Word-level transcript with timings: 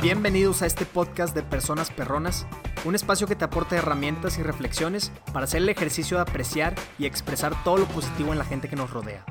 Bienvenidos 0.00 0.62
a 0.62 0.66
este 0.66 0.86
podcast 0.86 1.34
de 1.34 1.42
Personas 1.42 1.90
Perronas, 1.90 2.46
un 2.84 2.94
espacio 2.94 3.26
que 3.26 3.34
te 3.34 3.44
aporta 3.44 3.76
herramientas 3.76 4.38
y 4.38 4.44
reflexiones 4.44 5.10
para 5.32 5.42
hacer 5.42 5.60
el 5.60 5.68
ejercicio 5.68 6.18
de 6.18 6.22
apreciar 6.22 6.76
y 7.00 7.06
expresar 7.06 7.64
todo 7.64 7.78
lo 7.78 7.86
positivo 7.86 8.30
en 8.30 8.38
la 8.38 8.44
gente 8.44 8.68
que 8.68 8.76
nos 8.76 8.92
rodea. 8.92 9.26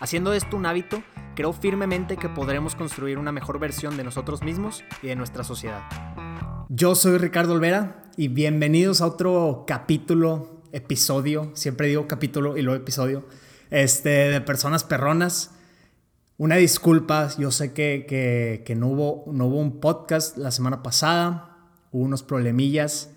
Haciendo 0.00 0.34
esto 0.34 0.58
un 0.58 0.66
hábito, 0.66 1.02
creo 1.34 1.54
firmemente 1.54 2.18
que 2.18 2.28
podremos 2.28 2.74
construir 2.74 3.16
una 3.16 3.32
mejor 3.32 3.58
versión 3.58 3.96
de 3.96 4.04
nosotros 4.04 4.42
mismos 4.42 4.84
y 5.02 5.06
de 5.06 5.16
nuestra 5.16 5.44
sociedad. 5.44 5.80
Yo 6.68 6.94
soy 6.94 7.16
Ricardo 7.16 7.54
Olvera 7.54 8.02
y 8.18 8.28
bienvenidos 8.28 9.00
a 9.00 9.06
otro 9.06 9.64
capítulo, 9.66 10.60
episodio, 10.72 11.52
siempre 11.54 11.86
digo 11.86 12.06
capítulo 12.06 12.58
y 12.58 12.62
luego 12.62 12.78
episodio, 12.78 13.26
este, 13.70 14.10
de 14.10 14.42
Personas 14.42 14.84
Perronas. 14.84 15.52
Una 16.38 16.56
disculpa, 16.56 17.28
yo 17.38 17.50
sé 17.50 17.72
que, 17.74 18.74
no, 18.76 18.88
hubo, 18.88 19.24
no 19.32 19.46
hubo 19.46 19.58
un 19.58 19.80
podcast 19.80 20.38
la 20.38 20.50
semana 20.50 20.82
pasada, 20.82 21.58
hubo 21.92 22.04
unos 22.04 22.22
problemillas, 22.22 23.10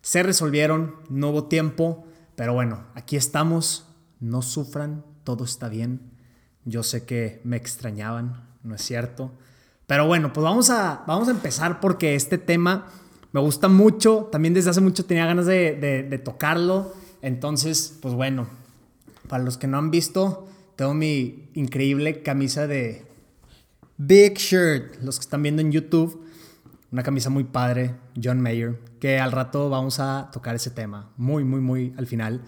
se 0.00 0.22
resolvieron, 0.22 0.96
no 1.10 1.30
hubo 1.30 1.44
tiempo, 1.44 2.06
pero 2.34 2.54
bueno, 2.54 2.86
aquí 2.94 3.16
estamos, 3.16 3.86
no 4.20 4.40
sufran, 4.40 5.04
todo 5.22 5.44
está 5.44 5.68
bien. 5.68 6.00
Yo 6.64 6.82
sé 6.82 7.04
que 7.04 7.40
me 7.44 7.56
extrañaban, 7.56 8.48
no 8.62 8.74
es 8.74 8.82
cierto. 8.82 9.32
Pero 9.86 10.06
bueno, 10.06 10.32
pues 10.32 10.42
vamos 10.42 10.70
a, 10.70 11.04
vamos 11.06 11.28
a 11.28 11.32
empezar 11.32 11.78
porque 11.78 12.14
este 12.14 12.38
tema 12.38 12.88
me 13.32 13.40
gusta 13.40 13.68
mucho, 13.68 14.28
también 14.32 14.54
desde 14.54 14.70
hace 14.70 14.80
mucho 14.80 15.04
tenía 15.04 15.26
ganas 15.26 15.44
de, 15.44 15.76
de 16.08 16.18
tocarlo. 16.18 16.94
Entonces, 17.20 17.98
pues 18.00 18.14
bueno, 18.14 18.46
para 19.28 19.44
los 19.44 19.58
que 19.58 19.66
no 19.66 19.76
han 19.76 19.90
visto, 19.90 20.48
tengo 20.76 20.94
mi 20.94 21.48
increíble 21.54 22.22
camisa 22.22 22.66
de 22.66 23.04
Big 23.96 24.34
Shirt, 24.38 25.02
los 25.02 25.18
que 25.18 25.24
están 25.24 25.42
viendo 25.42 25.62
en 25.62 25.72
YouTube. 25.72 26.24
Una 26.90 27.02
camisa 27.02 27.30
muy 27.30 27.44
padre, 27.44 27.94
John 28.22 28.40
Mayer, 28.40 28.78
que 29.00 29.18
al 29.18 29.32
rato 29.32 29.70
vamos 29.70 29.98
a 30.00 30.30
tocar 30.32 30.54
ese 30.54 30.70
tema, 30.70 31.10
muy, 31.16 31.44
muy, 31.44 31.60
muy 31.60 31.94
al 31.96 32.06
final. 32.06 32.42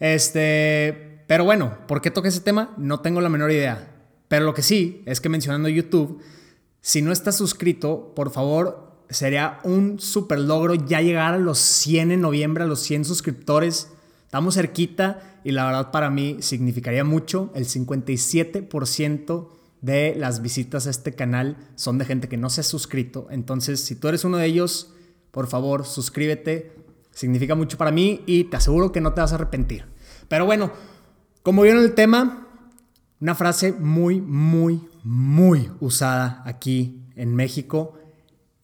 Este, 0.00 1.22
pero 1.26 1.44
bueno, 1.44 1.78
¿por 1.86 2.00
qué 2.00 2.10
toqué 2.10 2.28
ese 2.28 2.40
tema? 2.40 2.74
No 2.76 3.00
tengo 3.00 3.20
la 3.20 3.28
menor 3.28 3.50
idea. 3.50 3.90
Pero 4.28 4.46
lo 4.46 4.54
que 4.54 4.62
sí 4.62 5.02
es 5.06 5.20
que 5.20 5.28
mencionando 5.28 5.68
YouTube, 5.68 6.20
si 6.80 7.02
no 7.02 7.12
estás 7.12 7.36
suscrito, 7.36 8.12
por 8.14 8.30
favor, 8.30 9.04
sería 9.08 9.60
un 9.62 10.00
super 10.00 10.38
logro 10.38 10.74
ya 10.74 11.00
llegar 11.00 11.34
a 11.34 11.38
los 11.38 11.58
100 11.58 12.10
en 12.10 12.20
noviembre, 12.20 12.64
a 12.64 12.66
los 12.66 12.80
100 12.80 13.04
suscriptores. 13.04 13.93
Estamos 14.34 14.56
cerquita 14.56 15.38
y 15.44 15.52
la 15.52 15.64
verdad 15.64 15.92
para 15.92 16.10
mí 16.10 16.38
significaría 16.40 17.04
mucho. 17.04 17.52
El 17.54 17.66
57% 17.66 19.48
de 19.80 20.16
las 20.16 20.42
visitas 20.42 20.88
a 20.88 20.90
este 20.90 21.14
canal 21.14 21.56
son 21.76 21.98
de 21.98 22.04
gente 22.04 22.28
que 22.28 22.36
no 22.36 22.50
se 22.50 22.62
ha 22.62 22.64
suscrito. 22.64 23.28
Entonces, 23.30 23.78
si 23.78 23.94
tú 23.94 24.08
eres 24.08 24.24
uno 24.24 24.38
de 24.38 24.46
ellos, 24.46 24.92
por 25.30 25.46
favor, 25.46 25.86
suscríbete. 25.86 26.72
Significa 27.12 27.54
mucho 27.54 27.78
para 27.78 27.92
mí 27.92 28.24
y 28.26 28.42
te 28.42 28.56
aseguro 28.56 28.90
que 28.90 29.00
no 29.00 29.14
te 29.14 29.20
vas 29.20 29.30
a 29.30 29.36
arrepentir. 29.36 29.84
Pero 30.26 30.46
bueno, 30.46 30.72
como 31.44 31.62
vieron 31.62 31.84
el 31.84 31.94
tema, 31.94 32.48
una 33.20 33.36
frase 33.36 33.70
muy, 33.70 34.20
muy, 34.20 34.80
muy 35.04 35.70
usada 35.78 36.42
aquí 36.44 37.04
en 37.14 37.36
México. 37.36 38.00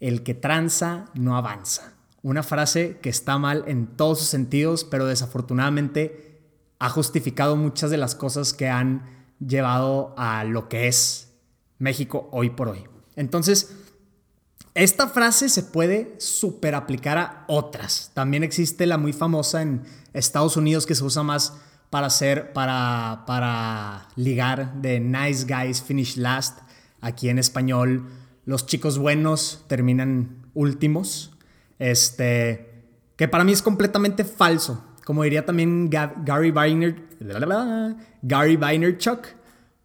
El 0.01 0.25
que 0.25 0.35
tranza 0.35 1.05
no 1.15 1.37
avanza. 1.37 2.00
Una 2.23 2.43
frase 2.43 2.99
que 3.01 3.09
está 3.09 3.39
mal 3.39 3.65
en 3.67 3.87
todos 3.87 4.19
sus 4.19 4.29
sentidos, 4.29 4.85
pero 4.85 5.07
desafortunadamente 5.07 6.41
ha 6.79 6.91
justificado 6.91 7.57
muchas 7.57 7.91
de 7.91 7.97
las 7.97 8.15
cosas 8.15 8.53
que 8.53 8.69
han 8.69 9.05
llevado 9.39 10.15
a 10.19 10.45
lo 10.45 10.69
que 10.69 10.89
es 10.89 11.33
México 11.79 12.29
hoy 12.33 12.51
por 12.51 12.69
hoy. 12.69 12.85
Entonces, 13.17 13.75
esta 14.75 15.09
frase 15.09 15.49
se 15.49 15.63
puede 15.63 16.15
super 16.19 16.75
aplicar 16.75 17.19
a 17.19 17.45
otras. 17.49 18.13
También 18.15 18.45
existe 18.45 18.87
la 18.87 18.99
muy 18.99 19.13
famosa 19.13 19.63
en 19.63 19.83
Estados 20.13 20.57
Unidos 20.57 20.87
que 20.87 20.95
se 20.95 21.05
usa 21.05 21.23
más 21.23 21.55
para 21.91 22.07
hacer, 22.07 22.53
para, 22.53 23.25
para 23.27 24.09
ligar 24.15 24.75
de 24.81 25.01
nice 25.01 25.45
guys 25.45 25.83
finish 25.83 26.17
last. 26.17 26.61
Aquí 27.01 27.29
en 27.29 27.39
español, 27.39 28.09
los 28.45 28.67
chicos 28.67 28.99
buenos 28.99 29.65
terminan 29.67 30.47
últimos. 30.55 31.33
Este, 31.81 32.85
que 33.17 33.27
para 33.27 33.43
mí 33.43 33.51
es 33.51 33.63
completamente 33.63 34.23
falso. 34.23 34.85
Como 35.05 35.25
diría 35.25 35.45
también 35.45 35.91
Gary 35.91 36.53
Vaynerchuk, 36.53 37.09
Gary 38.23 38.57
Vaynerchuk, 38.57 39.27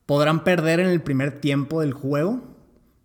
podrán 0.05 0.43
perder 0.43 0.81
en 0.81 0.87
el 0.87 1.01
primer 1.01 1.39
tiempo 1.39 1.81
del 1.81 1.93
juego, 1.93 2.43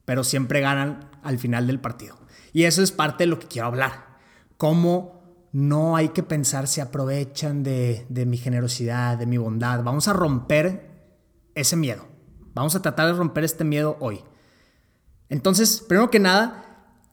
pero 0.05 0.25
siempre 0.25 0.61
ganan 0.61 1.09
al 1.23 1.39
final 1.39 1.67
del 1.67 1.81
partido. 1.81 2.19
Y 2.53 2.65
eso 2.65 2.83
es 2.83 2.93
parte 2.93 3.25
de 3.25 3.29
lo 3.29 3.39
que 3.39 3.47
quiero 3.47 3.69
hablar. 3.69 4.19
Cómo 4.59 5.49
no 5.53 5.97
hay 5.97 6.11
que 6.11 6.23
pensar 6.23 6.67
si 6.67 6.81
aprovechan 6.81 7.63
de, 7.63 8.07
de 8.09 8.27
mi 8.27 8.37
generosidad, 8.37 9.17
de 9.17 9.27
mi 9.27 9.39
bondad. 9.39 9.83
Vamos 9.85 10.09
a 10.09 10.13
romper 10.13 10.91
ese 11.55 11.77
miedo. 11.77 12.07
Vamos 12.55 12.75
a 12.75 12.83
tratar 12.83 13.07
de 13.07 13.13
romper 13.13 13.45
este 13.45 13.65
miedo 13.65 13.97
hoy. 14.01 14.21
Entonces, 15.29 15.81
primero 15.87 16.11
que 16.11 16.19
nada, 16.19 16.70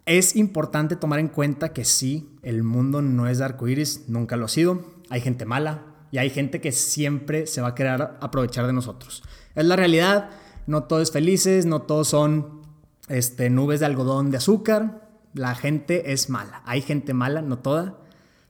es 0.07 0.37
importante 0.37 0.95
tomar 0.95 1.19
en 1.19 1.27
cuenta 1.27 1.73
que 1.73 1.83
sí, 1.83 2.29
el 2.41 2.63
mundo 2.63 3.01
no 3.01 3.27
es 3.27 3.39
de 3.39 3.45
arcoíris, 3.45 4.05
nunca 4.07 4.37
lo 4.37 4.45
ha 4.45 4.49
sido. 4.49 4.81
Hay 5.09 5.19
gente 5.19 5.45
mala 5.45 5.83
y 6.11 6.17
hay 6.17 6.29
gente 6.29 6.61
que 6.61 6.71
siempre 6.71 7.45
se 7.45 7.61
va 7.61 7.69
a 7.69 7.75
querer 7.75 8.01
aprovechar 8.21 8.65
de 8.67 8.73
nosotros. 8.73 9.21
Es 9.53 9.65
la 9.65 9.75
realidad, 9.75 10.29
no 10.65 10.85
todos 10.85 11.03
es 11.03 11.11
felices, 11.11 11.65
no 11.65 11.81
todos 11.81 12.07
son 12.07 12.61
este, 13.09 13.49
nubes 13.49 13.81
de 13.81 13.85
algodón 13.85 14.31
de 14.31 14.37
azúcar. 14.37 15.09
La 15.33 15.55
gente 15.55 16.13
es 16.13 16.29
mala. 16.29 16.61
Hay 16.65 16.81
gente 16.81 17.13
mala, 17.13 17.41
no 17.41 17.59
toda. 17.59 17.97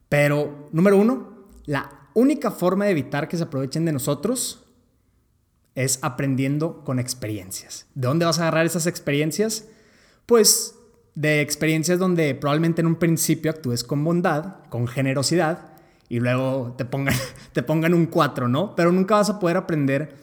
Pero, 0.09 0.69
número 0.71 0.95
uno, 0.97 1.47
la 1.65 2.09
única 2.13 2.51
forma 2.51 2.85
de 2.85 2.91
evitar 2.91 3.27
que 3.27 3.35
se 3.35 3.43
aprovechen 3.43 3.83
de 3.83 3.93
nosotros 3.93 4.63
es 5.73 5.97
aprendiendo 6.03 6.83
con 6.83 6.99
experiencias. 6.99 7.87
¿De 7.95 8.07
dónde 8.07 8.25
vas 8.25 8.37
a 8.37 8.43
agarrar 8.43 8.67
esas 8.67 8.85
experiencias? 8.85 9.65
Pues 10.27 10.76
de 11.17 11.41
experiencias 11.41 11.97
donde 11.97 12.35
probablemente 12.35 12.81
en 12.81 12.85
un 12.85 12.97
principio 12.97 13.49
actúes 13.49 13.83
con 13.83 14.03
bondad, 14.03 14.57
con 14.69 14.87
generosidad, 14.87 15.69
y 16.09 16.19
luego 16.19 16.75
te 16.77 16.85
pongan, 16.85 17.15
te 17.53 17.63
pongan 17.63 17.95
un 17.95 18.05
4, 18.05 18.47
¿no? 18.47 18.75
Pero 18.75 18.91
nunca 18.91 19.15
vas 19.15 19.31
a 19.31 19.39
poder 19.39 19.57
aprender 19.57 20.15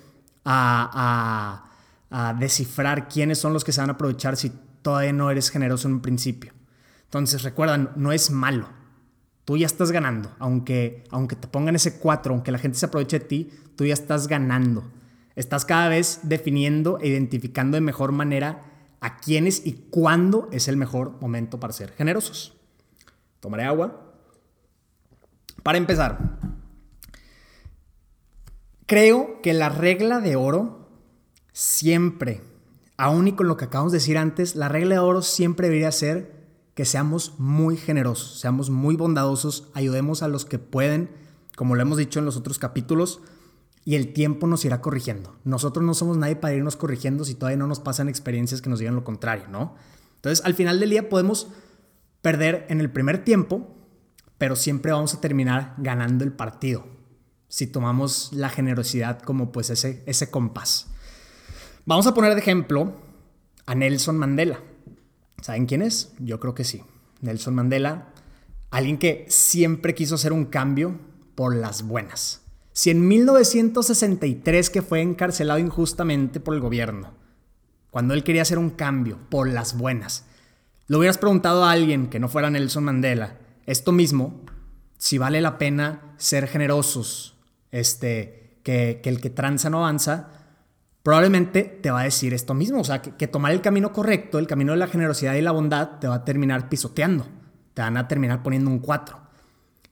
a, 0.45 1.67
a, 2.13 2.29
a, 2.29 2.35
descifrar 2.35 3.09
quiénes 3.09 3.39
son 3.39 3.53
los 3.53 3.65
que 3.65 3.73
se 3.73 3.81
van 3.81 3.91
a 3.91 3.95
aprovechar 3.95 4.37
si 4.37 4.53
todavía 4.83 5.13
no 5.13 5.33
eres 5.33 5.51
generoso 5.51 5.89
en 5.89 5.95
un 5.95 6.01
principio. 6.01 6.53
Entonces, 7.07 7.43
recuerda, 7.43 7.77
no 7.97 8.13
es 8.13 8.31
malo. 8.31 8.69
Tú 9.45 9.57
ya 9.57 9.67
estás 9.67 9.91
ganando. 9.91 10.31
Aunque, 10.39 11.03
aunque 11.11 11.35
te 11.35 11.49
pongan 11.49 11.75
ese 11.75 11.99
4, 11.99 12.33
aunque 12.33 12.53
la 12.53 12.59
gente 12.59 12.79
se 12.79 12.87
aproveche 12.87 13.19
de 13.19 13.25
ti, 13.25 13.51
tú 13.75 13.85
ya 13.85 13.95
estás 13.95 14.29
ganando. 14.29 14.85
Estás 15.35 15.65
cada 15.65 15.89
vez 15.89 16.21
definiendo 16.23 17.01
e 17.01 17.09
identificando 17.09 17.75
de 17.75 17.81
mejor 17.81 18.13
manera 18.13 18.63
a 19.05 19.19
quiénes 19.19 19.67
y 19.67 19.75
cuándo 19.91 20.49
es 20.51 20.67
el 20.67 20.79
mejor 20.79 21.21
momento 21.21 21.61
para 21.61 21.75
ser 21.75 21.93
generosos. 21.93 22.57
Tomaré 23.41 23.65
agua. 23.65 24.15
Para 25.63 25.77
empezar, 25.77 26.39
creo 28.87 29.43
que 29.43 29.53
la 29.53 29.69
regla 29.69 30.21
de 30.21 30.37
oro 30.37 30.89
siempre, 31.53 32.41
aún 32.97 33.29
y 33.29 33.33
con 33.33 33.47
lo 33.47 33.59
que 33.59 33.67
acabamos 33.67 33.93
de 33.93 33.99
decir 33.99 34.17
antes, 34.17 34.57
la 34.57 34.71
regla 34.71 34.95
de 34.95 35.01
oro 35.01 35.21
siempre 35.21 35.67
debería 35.67 35.93
ser 35.93 36.47
que 36.75 36.87
seamos 36.87 37.35
muy 37.39 37.77
generosos, 37.77 38.41
seamos 38.41 38.71
muy 38.71 38.97
bondadosos, 38.97 39.69
ayudemos 39.75 40.23
a 40.23 40.29
los 40.29 40.47
que 40.47 40.59
pueden, 40.59 41.11
como 41.57 41.75
lo 41.75 41.83
hemos 41.83 41.99
dicho 41.99 42.21
en 42.21 42.25
los 42.25 42.39
otros 42.39 42.59
capítulos, 42.59 43.21
y 43.85 43.97
el 43.97 44.13
tiempo 44.13 44.47
nos 44.47 44.65
irá 44.65 44.81
corrigiendo. 44.81 45.37
Nosotros 45.45 45.85
no 45.85 45.95
somos 45.95 46.17
nadie 46.17 46.37
para 46.37 46.55
irnos 46.55 46.77
corrigiendo 46.77 47.25
si 47.25 47.35
todavía 47.35 47.59
no 47.59 47.67
nos 47.67 47.81
pasan 47.81 48.09
experiencias 48.09 48.63
que 48.63 48.71
nos 48.71 48.79
digan 48.79 48.95
lo 48.95 49.05
contrario, 49.05 49.47
¿no? 49.49 49.75
Entonces, 50.17 50.45
al 50.45 50.55
final 50.55 50.81
del 50.81 50.91
día 50.91 51.09
podemos 51.09 51.49
perder 52.23 52.67
en 52.71 52.81
el 52.81 52.91
primer 52.91 53.25
tiempo, 53.25 53.69
pero 54.39 54.57
siempre 54.57 54.93
vamos 54.93 55.13
a 55.15 55.21
terminar 55.21 55.75
ganando 55.79 56.25
el 56.25 56.33
partido 56.33 56.87
si 57.49 57.67
tomamos 57.67 58.31
la 58.33 58.49
generosidad 58.49 59.21
como 59.21 59.53
pues 59.53 59.71
ese, 59.71 60.03
ese 60.07 60.31
compás. 60.31 60.89
Vamos 61.85 62.07
a 62.07 62.15
poner 62.15 62.35
de 62.35 62.41
ejemplo 62.41 62.95
a 63.67 63.75
Nelson 63.75 64.17
Mandela. 64.17 64.59
¿Saben 65.41 65.67
quién 65.67 65.83
es? 65.83 66.15
Yo 66.19 66.41
creo 66.41 66.55
que 66.55 66.65
sí. 66.65 66.83
Nelson 67.21 67.55
Mandela, 67.55 68.09
alguien 68.71 68.99
que 68.99 69.27
siempre 69.29 69.95
quiso 69.95 70.17
hacer 70.17 70.33
un 70.33 70.47
cambio 70.47 70.99
por 71.35 71.55
las 71.55 71.83
buenas. 71.83 72.44
Si 72.75 72.91
en 72.91 73.07
1963 73.07 74.69
que 74.69 74.83
fue 74.83 75.01
encarcelado 75.01 75.61
injustamente 75.61 76.41
por 76.41 76.55
el 76.55 76.61
gobierno, 76.61 77.13
cuando 77.91 78.15
él 78.15 78.25
quería 78.25 78.43
hacer 78.43 78.59
un 78.59 78.71
cambio 78.71 79.17
por 79.31 79.49
las 79.49 79.79
buenas, 79.79 80.27
le 80.89 80.97
hubieras 80.97 81.17
preguntado 81.17 81.65
a 81.65 81.71
alguien 81.71 82.11
que 82.11 82.19
no 82.19 82.29
fuera 82.29 82.51
Nelson 82.51 82.83
Mandela, 82.83 83.39
esto 83.65 83.93
mismo, 83.93 84.43
si 84.99 85.19
vale 85.19 85.41
la 85.41 85.57
pena 85.57 86.17
ser 86.17 86.49
generosos, 86.49 87.37
este, 87.71 88.59
que, 88.65 88.99
que 89.01 89.09
el 89.09 89.21
que 89.21 89.31
tranza 89.31 89.71
no 89.71 89.79
avanza, 89.79 90.31
probablemente 91.05 91.63
te 91.63 91.93
va 91.93 92.01
a 92.01 92.05
decir 92.05 92.35
esto 92.35 92.55
mismo, 92.55 92.81
o 92.81 92.85
sea, 92.85 93.03
que, 93.03 93.29
tomar 93.29 93.53
el 93.53 93.61
camino 93.61 93.93
correcto, 93.93 94.41
el 94.41 94.49
camino 94.49 94.73
de 94.73 94.79
la 94.79 94.89
generosidad 94.89 95.35
y 95.35 95.43
la 95.43 95.53
bondad, 95.53 96.01
te 96.01 96.09
va 96.09 96.17
a 96.17 96.25
terminar 96.25 96.69
pisoteando, 96.69 97.29
te 97.73 97.83
van 97.83 97.97
a 97.99 98.09
terminar 98.09 98.43
poniendo 98.43 98.69
un 98.69 98.81
4. 98.81 99.17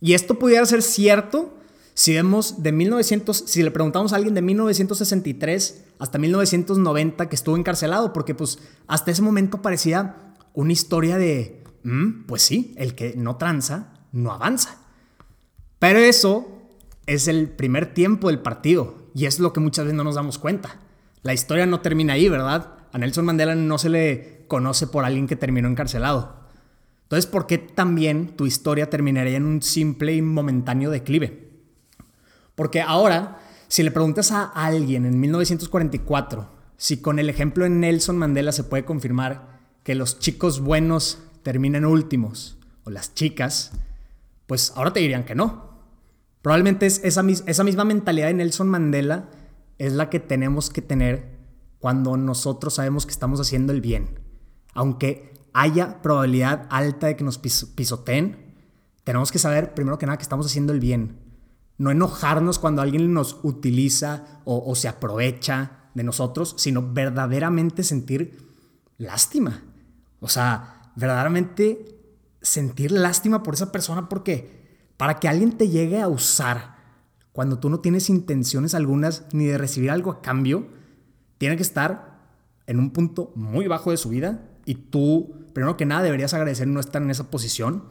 Y 0.00 0.14
esto 0.14 0.36
pudiera 0.36 0.66
ser 0.66 0.82
cierto 0.82 1.61
si 1.94 2.14
vemos 2.14 2.62
de 2.62 2.72
1900, 2.72 3.44
si 3.46 3.62
le 3.62 3.70
preguntamos 3.70 4.12
a 4.12 4.16
alguien 4.16 4.34
de 4.34 4.42
1963 4.42 5.84
hasta 5.98 6.18
1990 6.18 7.28
que 7.28 7.36
estuvo 7.36 7.56
encarcelado, 7.56 8.12
porque 8.12 8.34
pues 8.34 8.58
hasta 8.86 9.10
ese 9.10 9.22
momento 9.22 9.60
parecía 9.60 10.16
una 10.54 10.72
historia 10.72 11.18
de, 11.18 11.62
mm, 11.82 12.24
pues 12.26 12.42
sí, 12.42 12.74
el 12.76 12.94
que 12.94 13.14
no 13.16 13.36
tranza, 13.36 13.92
no 14.12 14.32
avanza. 14.32 14.78
Pero 15.78 15.98
eso 15.98 16.48
es 17.06 17.28
el 17.28 17.50
primer 17.50 17.92
tiempo 17.92 18.28
del 18.28 18.40
partido 18.40 18.94
y 19.14 19.26
es 19.26 19.38
lo 19.38 19.52
que 19.52 19.60
muchas 19.60 19.84
veces 19.84 19.96
no 19.96 20.04
nos 20.04 20.14
damos 20.14 20.38
cuenta. 20.38 20.78
La 21.22 21.34
historia 21.34 21.66
no 21.66 21.80
termina 21.80 22.14
ahí, 22.14 22.28
¿verdad? 22.28 22.74
A 22.92 22.98
Nelson 22.98 23.24
Mandela 23.24 23.54
no 23.54 23.78
se 23.78 23.90
le 23.90 24.44
conoce 24.48 24.86
por 24.86 25.04
alguien 25.04 25.26
que 25.26 25.36
terminó 25.36 25.68
encarcelado. 25.68 26.42
Entonces, 27.04 27.30
¿por 27.30 27.46
qué 27.46 27.58
también 27.58 28.36
tu 28.36 28.46
historia 28.46 28.88
terminaría 28.88 29.36
en 29.36 29.44
un 29.44 29.60
simple 29.60 30.14
y 30.14 30.22
momentáneo 30.22 30.90
declive? 30.90 31.51
Porque 32.62 32.80
ahora, 32.80 33.40
si 33.66 33.82
le 33.82 33.90
preguntas 33.90 34.30
a 34.30 34.44
alguien 34.44 35.04
en 35.04 35.18
1944 35.18 36.48
si 36.76 36.98
con 36.98 37.18
el 37.18 37.28
ejemplo 37.28 37.64
de 37.64 37.70
Nelson 37.70 38.16
Mandela 38.16 38.52
se 38.52 38.62
puede 38.62 38.84
confirmar 38.84 39.58
que 39.82 39.96
los 39.96 40.20
chicos 40.20 40.60
buenos 40.60 41.18
terminan 41.42 41.84
últimos 41.84 42.58
o 42.84 42.90
las 42.90 43.16
chicas, 43.16 43.72
pues 44.46 44.72
ahora 44.76 44.92
te 44.92 45.00
dirían 45.00 45.24
que 45.24 45.34
no. 45.34 45.72
Probablemente 46.40 46.86
es 46.86 47.00
esa, 47.02 47.24
esa 47.46 47.64
misma 47.64 47.84
mentalidad 47.84 48.28
de 48.28 48.34
Nelson 48.34 48.68
Mandela 48.68 49.28
es 49.78 49.92
la 49.92 50.08
que 50.08 50.20
tenemos 50.20 50.70
que 50.70 50.82
tener 50.82 51.36
cuando 51.80 52.16
nosotros 52.16 52.74
sabemos 52.74 53.06
que 53.06 53.12
estamos 53.12 53.40
haciendo 53.40 53.72
el 53.72 53.80
bien. 53.80 54.20
Aunque 54.72 55.34
haya 55.52 56.00
probabilidad 56.00 56.68
alta 56.70 57.08
de 57.08 57.16
que 57.16 57.24
nos 57.24 57.38
pisoteen, 57.38 58.54
tenemos 59.02 59.32
que 59.32 59.40
saber 59.40 59.74
primero 59.74 59.98
que 59.98 60.06
nada 60.06 60.16
que 60.16 60.22
estamos 60.22 60.46
haciendo 60.46 60.72
el 60.72 60.78
bien. 60.78 61.31
No 61.82 61.90
enojarnos 61.90 62.60
cuando 62.60 62.80
alguien 62.80 63.12
nos 63.12 63.40
utiliza 63.42 64.40
o, 64.44 64.72
se 64.76 64.86
aprovecha 64.86 65.88
de 65.94 66.04
nosotros, 66.04 66.54
sino 66.56 66.92
verdaderamente 66.92 67.82
sentir 67.82 68.38
lástima. 68.98 69.64
O 70.20 70.28
sea, 70.28 70.92
verdaderamente 70.94 71.98
sentir 72.40 72.92
lástima 72.92 73.42
por 73.42 73.54
esa 73.54 73.72
persona 73.72 74.08
porque 74.08 74.92
para 74.96 75.18
que 75.18 75.26
alguien 75.26 75.58
te 75.58 75.70
llegue 75.70 76.00
a 76.00 76.06
usar 76.06 76.76
cuando 77.32 77.58
tú 77.58 77.68
no 77.68 77.80
tienes 77.80 78.08
intenciones 78.08 78.76
algunas 78.76 79.24
ni 79.32 79.46
de 79.46 79.58
recibir 79.58 79.90
algo 79.90 80.12
a 80.12 80.22
cambio, 80.22 80.68
tiene 81.38 81.56
que 81.56 81.64
estar 81.64 82.28
en 82.68 82.78
un 82.78 82.92
punto 82.92 83.32
muy 83.34 83.66
bajo 83.66 83.90
de 83.90 83.96
su 83.96 84.08
vida 84.08 84.48
y 84.66 84.76
tú, 84.76 85.48
primero 85.52 85.76
que 85.76 85.84
nada, 85.84 86.04
deberías 86.04 86.32
agradecer 86.32 86.68
no 86.68 86.78
estar 86.78 87.02
en 87.02 87.10
esa 87.10 87.28
posición 87.28 87.86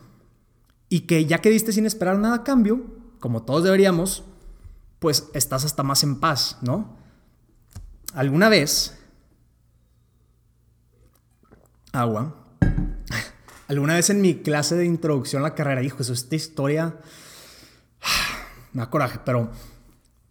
y 0.87 1.01
que 1.01 1.25
ya 1.25 1.39
que 1.39 1.49
diste 1.49 1.73
sin 1.73 1.85
esperar 1.85 2.17
nada 2.19 2.35
a 2.35 2.43
cambio, 2.45 3.00
como 3.21 3.43
todos 3.43 3.63
deberíamos, 3.63 4.25
pues 4.99 5.29
estás 5.33 5.63
hasta 5.63 5.83
más 5.83 6.03
en 6.03 6.19
paz, 6.19 6.57
¿no? 6.61 6.97
Alguna 8.13 8.49
vez, 8.49 8.97
agua, 11.93 12.35
Alguna 13.69 13.93
vez 13.93 14.09
en 14.09 14.19
mi 14.19 14.35
clase 14.35 14.75
de 14.75 14.85
introducción 14.85 15.41
a 15.41 15.47
la 15.47 15.55
carrera, 15.55 15.81
hijo, 15.81 16.01
eso, 16.01 16.11
esta 16.11 16.35
historia 16.35 16.97
me 18.73 18.81
da 18.81 18.89
coraje, 18.89 19.19
pero 19.23 19.49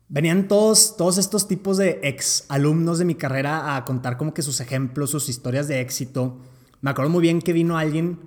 venían 0.08 0.46
todos, 0.46 0.96
todos 0.98 1.16
estos 1.16 1.48
tipos 1.48 1.78
de 1.78 2.00
ex 2.02 2.44
alumnos 2.48 2.98
de 2.98 3.06
mi 3.06 3.14
carrera 3.14 3.76
a 3.76 3.84
contar 3.86 4.18
como 4.18 4.34
que 4.34 4.42
sus 4.42 4.60
ejemplos, 4.60 5.10
sus 5.10 5.30
historias 5.30 5.68
de 5.68 5.80
éxito. 5.80 6.38
Me 6.82 6.90
acuerdo 6.90 7.10
muy 7.10 7.22
bien 7.22 7.40
que 7.40 7.54
vino 7.54 7.78
alguien 7.78 8.18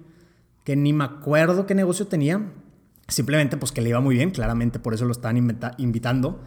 que 0.64 0.76
ni 0.76 0.94
me 0.94 1.04
acuerdo 1.04 1.68
qué 1.68 1.76
negocio 1.76 2.08
tenía, 2.08 2.52
simplemente 3.14 3.58
pues 3.58 3.72
que 3.72 3.82
le 3.82 3.90
iba 3.90 4.00
muy 4.00 4.16
bien, 4.16 4.32
claramente 4.32 4.80
por 4.80 4.94
eso 4.94 5.06
lo 5.06 5.12
estaban 5.12 5.38
invitando, 5.78 6.42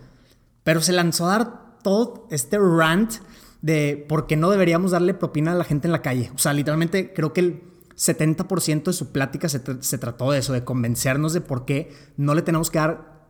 pero 0.64 0.80
se 0.80 0.92
lanzó 0.92 1.26
a 1.26 1.38
dar 1.38 1.78
todo 1.82 2.26
este 2.30 2.58
rant 2.58 3.14
de 3.62 4.04
por 4.08 4.26
qué 4.26 4.36
no 4.36 4.50
deberíamos 4.50 4.90
darle 4.90 5.14
propina 5.14 5.52
a 5.52 5.54
la 5.54 5.64
gente 5.64 5.88
en 5.88 5.92
la 5.92 6.02
calle. 6.02 6.30
O 6.34 6.38
sea, 6.38 6.52
literalmente 6.52 7.12
creo 7.12 7.32
que 7.32 7.40
el 7.40 7.62
70% 7.96 8.84
de 8.84 8.92
su 8.92 9.12
plática 9.12 9.48
se, 9.48 9.58
trató 9.98 10.30
de 10.30 10.38
eso, 10.38 10.52
de 10.52 10.64
convencernos 10.64 11.32
de 11.32 11.40
por 11.40 11.64
qué 11.64 11.92
no 12.16 12.34
le 12.34 12.42
tenemos 12.42 12.70
que 12.70 12.78
dar 12.78 13.26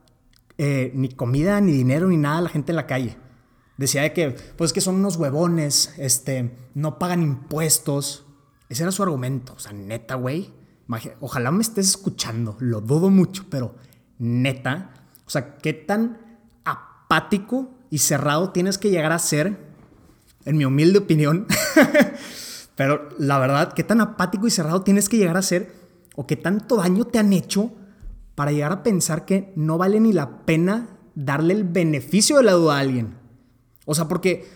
eh, 0.58 0.90
ni 0.94 1.10
comida, 1.10 1.60
ni 1.60 1.72
dinero, 1.72 2.08
ni 2.08 2.16
nada 2.16 2.38
a 2.38 2.42
la 2.42 2.48
gente 2.48 2.72
en 2.72 2.76
la 2.76 2.86
calle. 2.86 3.16
Decía 3.76 4.02
de 4.02 4.12
que, 4.12 4.30
pues 4.56 4.72
que 4.72 4.80
son 4.80 4.96
unos 4.96 5.16
huevones, 5.16 5.94
este, 5.98 6.56
no 6.74 6.98
pagan 6.98 7.22
impuestos. 7.22 8.24
Ese 8.68 8.82
era 8.82 8.92
su 8.92 9.02
argumento. 9.02 9.52
O 9.54 9.58
sea, 9.58 9.72
neta, 9.72 10.14
güey. 10.14 10.52
Ojalá 11.20 11.50
me 11.50 11.62
estés 11.62 11.88
escuchando, 11.88 12.56
lo 12.60 12.80
dudo 12.80 13.10
mucho, 13.10 13.46
pero 13.50 13.74
neta. 14.18 14.92
O 15.26 15.30
sea, 15.30 15.56
qué 15.56 15.72
tan 15.72 16.18
apático 16.64 17.70
y 17.90 17.98
cerrado 17.98 18.50
tienes 18.50 18.78
que 18.78 18.90
llegar 18.90 19.12
a 19.12 19.18
ser, 19.18 19.58
en 20.44 20.56
mi 20.56 20.64
humilde 20.64 20.98
opinión, 20.98 21.46
Pero 22.76 23.08
la 23.18 23.38
verdad, 23.38 23.72
¿qué 23.72 23.82
tan 23.82 24.00
apático 24.00 24.46
y 24.46 24.50
cerrado 24.50 24.82
tienes 24.82 25.08
que 25.08 25.16
llegar 25.16 25.36
a 25.36 25.42
ser? 25.42 25.74
¿O 26.14 26.26
qué 26.26 26.36
tanto 26.36 26.76
daño 26.76 27.06
te 27.06 27.18
han 27.18 27.32
hecho 27.32 27.72
para 28.34 28.52
llegar 28.52 28.70
a 28.70 28.82
pensar 28.82 29.24
que 29.24 29.52
no 29.56 29.78
vale 29.78 29.98
ni 29.98 30.12
la 30.12 30.44
pena 30.44 30.88
darle 31.14 31.54
el 31.54 31.64
beneficio 31.64 32.36
de 32.36 32.42
la 32.44 32.52
duda 32.52 32.76
a 32.76 32.80
alguien? 32.80 33.14
O 33.86 33.94
sea, 33.94 34.06
porque, 34.08 34.46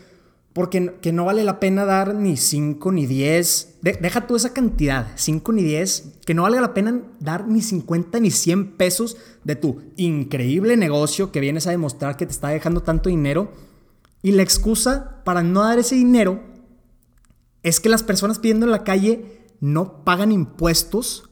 porque 0.52 0.96
que 1.00 1.12
no 1.12 1.24
vale 1.24 1.44
la 1.44 1.60
pena 1.60 1.84
dar 1.84 2.14
ni 2.14 2.36
5 2.36 2.90
ni 2.92 3.06
10. 3.06 3.78
deja 3.82 4.26
tú 4.26 4.34
esa 4.34 4.52
cantidad, 4.52 5.12
5 5.14 5.52
ni 5.52 5.62
10. 5.62 6.18
Que 6.26 6.34
no 6.34 6.42
valga 6.42 6.60
la 6.60 6.74
pena 6.74 7.02
dar 7.20 7.46
ni 7.46 7.62
50 7.62 8.18
ni 8.18 8.30
100 8.30 8.72
pesos 8.76 9.16
de 9.44 9.54
tu 9.56 9.80
increíble 9.96 10.76
negocio 10.76 11.30
que 11.30 11.40
vienes 11.40 11.66
a 11.66 11.70
demostrar 11.70 12.16
que 12.16 12.26
te 12.26 12.32
está 12.32 12.48
dejando 12.48 12.82
tanto 12.82 13.08
dinero. 13.08 13.52
Y 14.22 14.32
la 14.32 14.42
excusa 14.42 15.22
para 15.24 15.42
no 15.42 15.62
dar 15.62 15.78
ese 15.78 15.94
dinero 15.94 16.42
es 17.62 17.78
que 17.78 17.88
las 17.88 18.02
personas 18.02 18.38
pidiendo 18.38 18.66
en 18.66 18.72
la 18.72 18.84
calle 18.84 19.46
no 19.60 20.04
pagan 20.04 20.32
impuestos. 20.32 21.30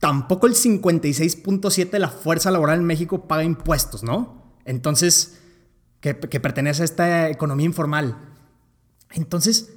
Tampoco 0.00 0.46
el 0.46 0.54
56.7 0.54 1.90
de 1.90 1.98
la 1.98 2.08
fuerza 2.08 2.50
laboral 2.50 2.80
en 2.80 2.84
México 2.84 3.26
paga 3.26 3.42
impuestos, 3.42 4.02
¿no? 4.02 4.52
Entonces, 4.64 5.38
que, 6.00 6.14
pertenece 6.14 6.82
a 6.82 6.84
esta 6.84 7.28
economía 7.28 7.66
informal. 7.66 8.16
Entonces, 9.10 9.70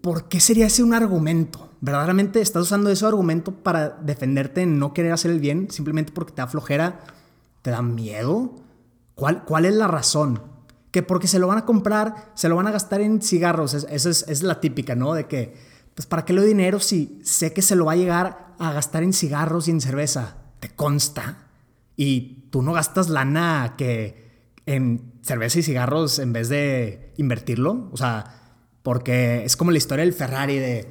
¿por 0.00 0.28
qué 0.28 0.40
sería 0.40 0.66
ese 0.66 0.82
un 0.82 0.94
argumento? 0.94 1.72
¿Verdaderamente 1.80 2.40
estás 2.40 2.62
usando 2.62 2.90
ese 2.90 3.06
argumento 3.06 3.52
para 3.52 3.90
defenderte 3.90 4.62
en 4.62 4.78
no 4.78 4.94
querer 4.94 5.12
hacer 5.12 5.30
el 5.30 5.40
bien 5.40 5.70
simplemente 5.70 6.12
porque 6.12 6.32
te 6.32 6.42
da 6.42 6.46
flojera? 6.46 7.00
¿Te 7.62 7.70
da 7.70 7.82
miedo? 7.82 8.54
¿Cuál, 9.14 9.44
cuál 9.44 9.64
es 9.64 9.74
la 9.74 9.86
razón? 9.86 10.54
que 10.94 11.02
porque 11.02 11.26
se 11.26 11.40
lo 11.40 11.48
van 11.48 11.58
a 11.58 11.64
comprar, 11.64 12.30
se 12.36 12.48
lo 12.48 12.54
van 12.54 12.68
a 12.68 12.70
gastar 12.70 13.00
en 13.00 13.20
cigarros. 13.20 13.74
Esa 13.74 14.10
es, 14.10 14.42
la 14.44 14.60
típica, 14.60 14.94
¿no? 14.94 15.12
De 15.12 15.26
que, 15.26 15.52
pues, 15.92 16.06
¿para 16.06 16.24
qué 16.24 16.32
le 16.32 16.40
doy 16.40 16.50
dinero 16.50 16.78
si 16.78 17.20
sé 17.24 17.52
que 17.52 17.62
se 17.62 17.74
lo 17.74 17.86
va 17.86 17.94
a 17.94 17.96
llegar 17.96 18.54
a 18.60 18.72
gastar 18.72 19.02
en 19.02 19.12
cigarros 19.12 19.66
y 19.66 19.72
en 19.72 19.80
cerveza? 19.80 20.36
¿Te 20.60 20.68
consta? 20.68 21.48
Y 21.96 22.46
tú 22.50 22.62
no 22.62 22.72
gastas 22.72 23.08
lana 23.08 23.74
que 23.76 24.23
en 24.66 25.12
cerveza 25.22 25.58
y 25.58 25.62
cigarros 25.62 26.18
en 26.18 26.32
vez 26.32 26.48
de 26.48 27.12
invertirlo. 27.16 27.88
O 27.92 27.96
sea, 27.96 28.58
porque 28.82 29.44
es 29.44 29.56
como 29.56 29.70
la 29.70 29.78
historia 29.78 30.04
del 30.04 30.14
Ferrari 30.14 30.58
de... 30.58 30.90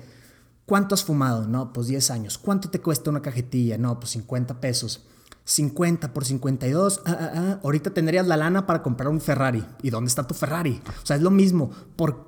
¿Cuánto 0.65 0.95
has 0.95 1.03
fumado? 1.03 1.47
No, 1.47 1.73
pues 1.73 1.87
10 1.87 2.11
años. 2.11 2.37
¿Cuánto 2.37 2.69
te 2.69 2.79
cuesta 2.79 3.09
una 3.09 3.21
cajetilla? 3.21 3.77
No, 3.77 3.99
pues 3.99 4.11
50 4.11 4.61
pesos. 4.61 5.05
50 5.45 6.13
por 6.13 6.23
52, 6.23 7.01
ah, 7.05 7.17
ah, 7.19 7.31
ah, 7.35 7.59
ahorita 7.63 7.89
tendrías 7.89 8.25
la 8.27 8.37
lana 8.37 8.65
para 8.65 8.81
comprar 8.81 9.09
un 9.09 9.19
Ferrari. 9.19 9.63
¿Y 9.81 9.89
dónde 9.89 10.07
está 10.07 10.25
tu 10.25 10.33
Ferrari? 10.33 10.81
O 11.03 11.05
sea, 11.05 11.17
es 11.17 11.21
lo 11.21 11.31
mismo. 11.31 11.69
Por, 11.97 12.23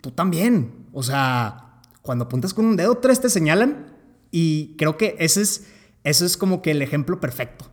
tú 0.00 0.10
también. 0.10 0.86
O 0.92 1.02
sea, 1.04 1.82
cuando 2.02 2.24
apuntas 2.24 2.54
con 2.54 2.66
un 2.66 2.76
dedo, 2.76 2.96
tres 2.96 3.20
te 3.20 3.30
señalan. 3.30 3.94
Y 4.30 4.76
creo 4.76 4.96
que 4.96 5.16
ese 5.20 5.42
es, 5.42 5.66
eso 6.02 6.26
es 6.26 6.36
como 6.36 6.60
que 6.60 6.72
el 6.72 6.82
ejemplo 6.82 7.20
perfecto. 7.20 7.66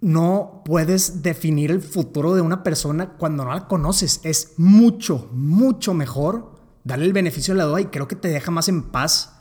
No 0.00 0.62
puedes 0.64 1.22
definir 1.22 1.70
el 1.70 1.82
futuro 1.82 2.34
de 2.34 2.40
una 2.40 2.62
persona 2.62 3.10
cuando 3.18 3.44
no 3.44 3.52
la 3.52 3.68
conoces. 3.68 4.20
Es 4.24 4.54
mucho, 4.56 5.28
mucho 5.32 5.94
mejor 5.94 6.58
darle 6.84 7.06
el 7.06 7.12
beneficio 7.12 7.54
de 7.54 7.58
la 7.58 7.64
duda 7.64 7.80
y 7.80 7.86
creo 7.86 8.08
que 8.08 8.16
te 8.16 8.28
deja 8.28 8.50
más 8.50 8.68
en 8.68 8.90
paz 8.90 9.36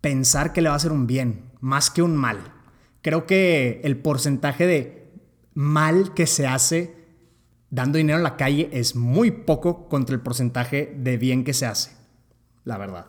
pensar 0.00 0.52
que 0.52 0.62
le 0.62 0.68
va 0.68 0.74
a 0.74 0.76
hacer 0.76 0.92
un 0.92 1.06
bien, 1.06 1.50
más 1.60 1.90
que 1.90 2.02
un 2.02 2.16
mal 2.16 2.38
creo 3.02 3.26
que 3.26 3.80
el 3.84 3.98
porcentaje 3.98 4.66
de 4.66 5.12
mal 5.54 6.14
que 6.14 6.26
se 6.26 6.46
hace 6.46 6.94
dando 7.68 7.98
dinero 7.98 8.18
en 8.18 8.24
la 8.24 8.36
calle 8.36 8.70
es 8.72 8.96
muy 8.96 9.30
poco 9.30 9.88
contra 9.88 10.14
el 10.14 10.22
porcentaje 10.22 10.94
de 10.96 11.18
bien 11.18 11.44
que 11.44 11.52
se 11.52 11.66
hace. 11.66 11.90
La 12.64 12.78
verdad. 12.78 13.06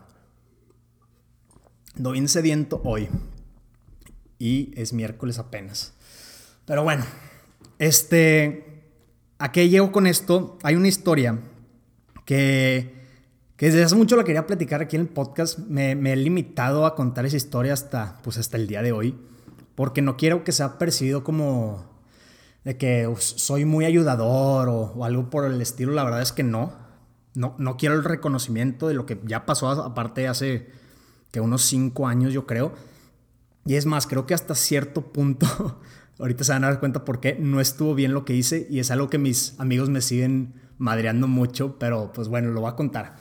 No 1.96 2.12
bien 2.12 2.28
sediento 2.28 2.82
hoy. 2.84 3.08
Y 4.40 4.74
es 4.76 4.94
miércoles 4.94 5.38
apenas. 5.38 5.94
Pero 6.66 6.84
bueno, 6.84 7.06
este... 7.80 8.70
¿A 9.40 9.52
qué 9.52 9.68
llego 9.68 9.92
con 9.92 10.08
esto? 10.08 10.58
Hay 10.64 10.76
una 10.76 10.88
historia 10.88 11.38
que, 12.26 12.94
que 13.58 13.66
desde 13.66 13.84
hace 13.84 13.96
mucho 13.96 14.16
la 14.16 14.24
quería 14.24 14.48
platicar 14.48 14.82
aquí 14.82 14.96
en 14.96 15.02
el 15.02 15.08
podcast. 15.10 15.60
Me, 15.60 15.92
he 15.92 16.16
limitado 16.16 16.86
a 16.86 16.96
contar 16.96 17.26
esa 17.26 17.36
historia 17.36 17.74
hasta, 17.74 18.20
pues 18.24 18.38
hasta 18.38 18.56
el 18.56 18.68
día 18.68 18.82
de 18.82 18.94
hoy, 18.94 19.20
porque 19.76 20.02
no 20.02 20.16
quiero 20.16 20.44
que 20.46 20.54
sea 20.54 20.78
percibido 20.78 21.24
como 21.24 21.84
de 22.64 22.78
que 22.78 23.14
soy 23.18 23.66
muy 23.66 23.84
ayudador 23.84 24.70
o, 24.70 25.04
algo 25.04 25.30
por 25.30 25.46
el 25.46 25.62
estilo. 25.62 25.92
La 25.92 26.06
verdad 26.06 26.22
es 26.22 26.32
que 26.32 26.44
no. 26.44 26.74
No, 27.36 27.56
no 27.58 27.78
quiero 27.78 27.96
el 27.96 28.04
reconocimiento 28.04 28.88
de 28.88 28.94
lo 28.94 29.06
que 29.06 29.20
ya 29.26 29.46
pasó, 29.46 29.70
aparte 29.70 30.28
hace 30.28 30.70
que 31.32 31.42
unos 31.42 31.64
cinco 31.64 32.08
años 32.08 32.32
yo 32.32 32.46
creo. 32.46 32.74
Y 33.66 33.76
es 33.76 33.86
más, 33.86 34.08
creo 34.08 34.26
que 34.26 34.36
hasta 34.36 34.56
cierto 34.56 35.02
punto, 35.02 35.82
ahorita 36.20 36.44
se 36.44 36.54
van 36.54 36.64
a 36.64 36.68
dar 36.68 36.80
cuenta 36.80 37.06
por 37.06 37.20
qué 37.20 37.38
no 37.40 37.60
estuvo 37.60 37.96
bien 37.96 38.14
lo 38.14 38.26
que 38.26 38.34
hice 38.34 38.68
y 38.70 38.80
es 38.80 38.92
algo 38.92 39.10
que 39.10 39.18
mis 39.18 39.60
amigos 39.60 39.90
me 39.90 40.02
siguen 40.02 40.54
madreando 40.78 41.28
mucho, 41.28 41.78
pero 41.80 42.12
pues 42.14 42.28
bueno, 42.28 42.52
lo 42.52 42.62
voy 42.62 42.72
a 42.72 42.76
contar. 42.76 43.16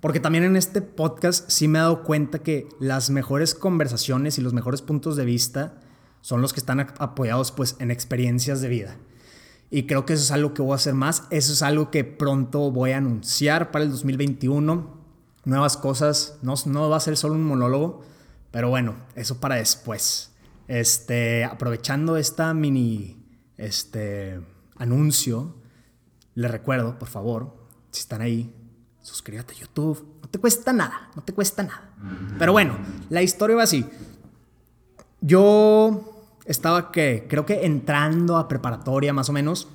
Porque 0.00 0.20
también 0.20 0.44
en 0.44 0.56
este 0.56 0.80
podcast 0.80 1.50
sí 1.50 1.68
me 1.68 1.78
he 1.78 1.82
dado 1.82 2.02
cuenta 2.04 2.38
que 2.38 2.68
las 2.80 3.10
mejores 3.10 3.54
conversaciones 3.54 4.38
y 4.38 4.40
los 4.40 4.54
mejores 4.54 4.80
puntos 4.80 5.16
de 5.16 5.26
vista 5.26 5.74
son 6.22 6.40
los 6.40 6.52
que 6.52 6.60
están 6.60 6.80
apoyados 6.98 7.52
pues 7.52 7.76
en 7.80 7.90
experiencias 7.90 8.60
de 8.60 8.68
vida. 8.68 8.96
Y 9.70 9.84
creo 9.86 10.04
que 10.04 10.14
eso 10.14 10.24
es 10.24 10.30
algo 10.32 10.52
que 10.52 10.62
voy 10.62 10.72
a 10.72 10.76
hacer 10.76 10.94
más. 10.94 11.24
Eso 11.30 11.52
es 11.52 11.62
algo 11.62 11.90
que 11.90 12.02
pronto 12.04 12.70
voy 12.72 12.90
a 12.90 12.96
anunciar 12.96 13.70
para 13.70 13.84
el 13.84 13.90
2021. 13.90 14.98
Nuevas 15.44 15.76
cosas. 15.76 16.38
No, 16.42 16.54
no 16.66 16.90
va 16.90 16.96
a 16.96 17.00
ser 17.00 17.16
solo 17.16 17.34
un 17.34 17.44
monólogo. 17.44 18.02
Pero 18.50 18.68
bueno, 18.68 18.96
eso 19.14 19.38
para 19.38 19.56
después. 19.56 20.29
Este, 20.70 21.42
aprovechando 21.42 22.16
esta 22.16 22.54
mini 22.54 23.26
este, 23.56 24.40
anuncio, 24.76 25.56
les 26.36 26.48
recuerdo, 26.48 26.96
por 26.96 27.08
favor, 27.08 27.66
si 27.90 28.02
están 28.02 28.22
ahí, 28.22 28.54
suscríbete 29.02 29.52
a 29.54 29.56
YouTube. 29.56 30.18
No 30.22 30.28
te 30.28 30.38
cuesta 30.38 30.72
nada, 30.72 31.10
no 31.16 31.22
te 31.22 31.32
cuesta 31.32 31.64
nada. 31.64 31.92
Pero 32.38 32.52
bueno, 32.52 32.78
la 33.08 33.20
historia 33.20 33.56
va 33.56 33.64
así. 33.64 33.84
Yo 35.20 36.38
estaba 36.44 36.92
que 36.92 37.26
creo 37.28 37.44
que 37.44 37.66
entrando 37.66 38.36
a 38.36 38.46
preparatoria 38.46 39.12
más 39.12 39.28
o 39.28 39.32
menos 39.32 39.66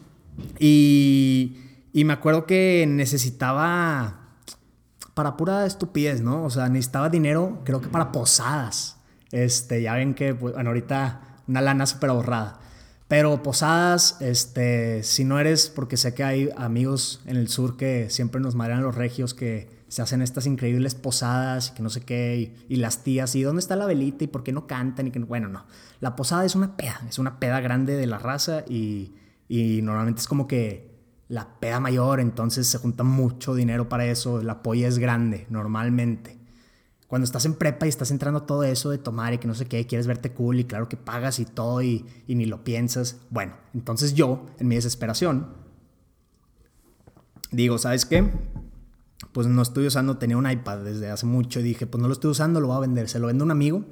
y, 0.60 1.58
y 1.92 2.06
me 2.06 2.14
acuerdo 2.14 2.46
que 2.46 2.86
necesitaba 2.88 4.30
para 5.14 5.36
pura 5.36 5.66
estupidez, 5.66 6.22
¿no? 6.22 6.46
O 6.46 6.50
sea, 6.50 6.70
necesitaba 6.70 7.10
dinero, 7.10 7.60
creo 7.66 7.82
que 7.82 7.90
para 7.90 8.14
posadas. 8.14 8.95
Este, 9.36 9.82
ya 9.82 9.96
ven 9.96 10.14
que, 10.14 10.34
pues, 10.34 10.54
bueno, 10.54 10.70
ahorita 10.70 11.42
una 11.50 11.60
lana 11.60 11.86
súper 11.86 12.10
ahorrada. 12.10 12.58
Pero 13.10 13.44
posadas, 13.44 14.16
este, 14.22 15.04
si 15.04 15.26
no 15.26 15.42
eres, 15.42 15.70
porque 15.70 15.98
sé 15.98 16.14
que 16.14 16.24
hay 16.24 16.50
amigos 16.56 17.22
en 17.26 17.36
el 17.36 17.50
sur 17.50 17.76
que 17.76 18.10
siempre 18.10 18.40
nos 18.40 18.56
marean 18.56 18.82
los 18.82 18.96
regios 18.96 19.34
que 19.34 19.70
se 19.90 20.02
hacen 20.02 20.22
estas 20.22 20.46
increíbles 20.46 20.96
posadas 20.96 21.70
y 21.70 21.74
que 21.76 21.84
no 21.84 21.90
sé 21.90 22.00
qué, 22.00 22.54
y, 22.70 22.76
las 22.78 23.04
tías, 23.04 23.36
y 23.36 23.44
dónde 23.44 23.60
está 23.60 23.76
la 23.76 23.86
velita 23.86 24.24
y 24.24 24.28
por 24.28 24.42
qué 24.42 24.54
no 24.54 24.68
cantan 24.68 25.08
y 25.08 25.12
que 25.12 25.20
bueno, 25.20 25.50
no. 25.50 25.66
La 26.00 26.16
posada 26.16 26.46
es 26.46 26.56
una 26.56 26.78
peda, 26.78 27.02
es 27.10 27.20
una 27.20 27.38
peda 27.38 27.60
grande 27.60 27.98
de 27.98 28.08
la 28.08 28.20
raza 28.20 28.64
y, 28.70 29.16
y 29.50 29.82
normalmente 29.82 30.22
es 30.22 30.28
como 30.28 30.48
que 30.48 30.96
la 31.28 31.60
peda 31.60 31.82
mayor, 31.82 32.22
entonces 32.22 32.68
se 32.68 32.78
junta 32.78 33.04
mucho 33.04 33.54
dinero 33.54 33.90
para 33.90 34.06
eso, 34.06 34.42
la 34.42 34.64
polla 34.64 34.88
es 34.88 34.98
grande 34.98 35.46
normalmente. 35.50 36.45
Cuando 37.16 37.24
estás 37.24 37.46
en 37.46 37.54
prepa 37.54 37.86
y 37.86 37.90
estás 37.90 38.12
entrando 38.12 38.44
todo 38.44 38.66
eso 38.66 38.90
de 38.90 38.98
tomar 38.98 39.34
y 39.34 39.38
que 39.38 39.48
no 39.48 39.56
sé 39.56 39.68
qué, 39.68 39.88
quieres 39.88 40.06
verte 40.06 40.34
cool 40.34 40.60
y 40.60 40.66
claro 40.66 40.90
que 40.90 40.98
pagas 40.98 41.40
y 41.40 41.46
todo 41.46 41.82
y, 41.82 42.06
ni 42.28 42.44
lo 42.44 42.66
piensas. 42.66 43.22
Bueno, 43.30 43.54
entonces 43.74 44.16
yo, 44.16 44.48
en 44.60 44.68
mi 44.68 44.76
desesperación, 44.76 45.48
digo, 47.52 47.78
¿sabes 47.78 48.06
qué? 48.06 48.30
Pues 49.32 49.48
no 49.48 49.62
estoy 49.62 49.88
usando, 49.88 50.18
tenía 50.18 50.36
un 50.36 50.52
iPad 50.52 50.80
desde 50.80 51.10
hace 51.10 51.26
mucho 51.26 51.62
y 51.62 51.64
dije, 51.64 51.88
pues 51.88 52.02
no 52.02 52.10
lo 52.10 52.14
estoy 52.14 52.32
usando, 52.32 52.60
lo 52.60 52.68
voy 52.68 52.76
a 52.76 52.80
vender, 52.82 53.08
se 53.08 53.20
lo 53.20 53.28
vendo 53.28 53.44
a 53.44 53.46
un 53.46 53.52
amigo. 53.52 53.86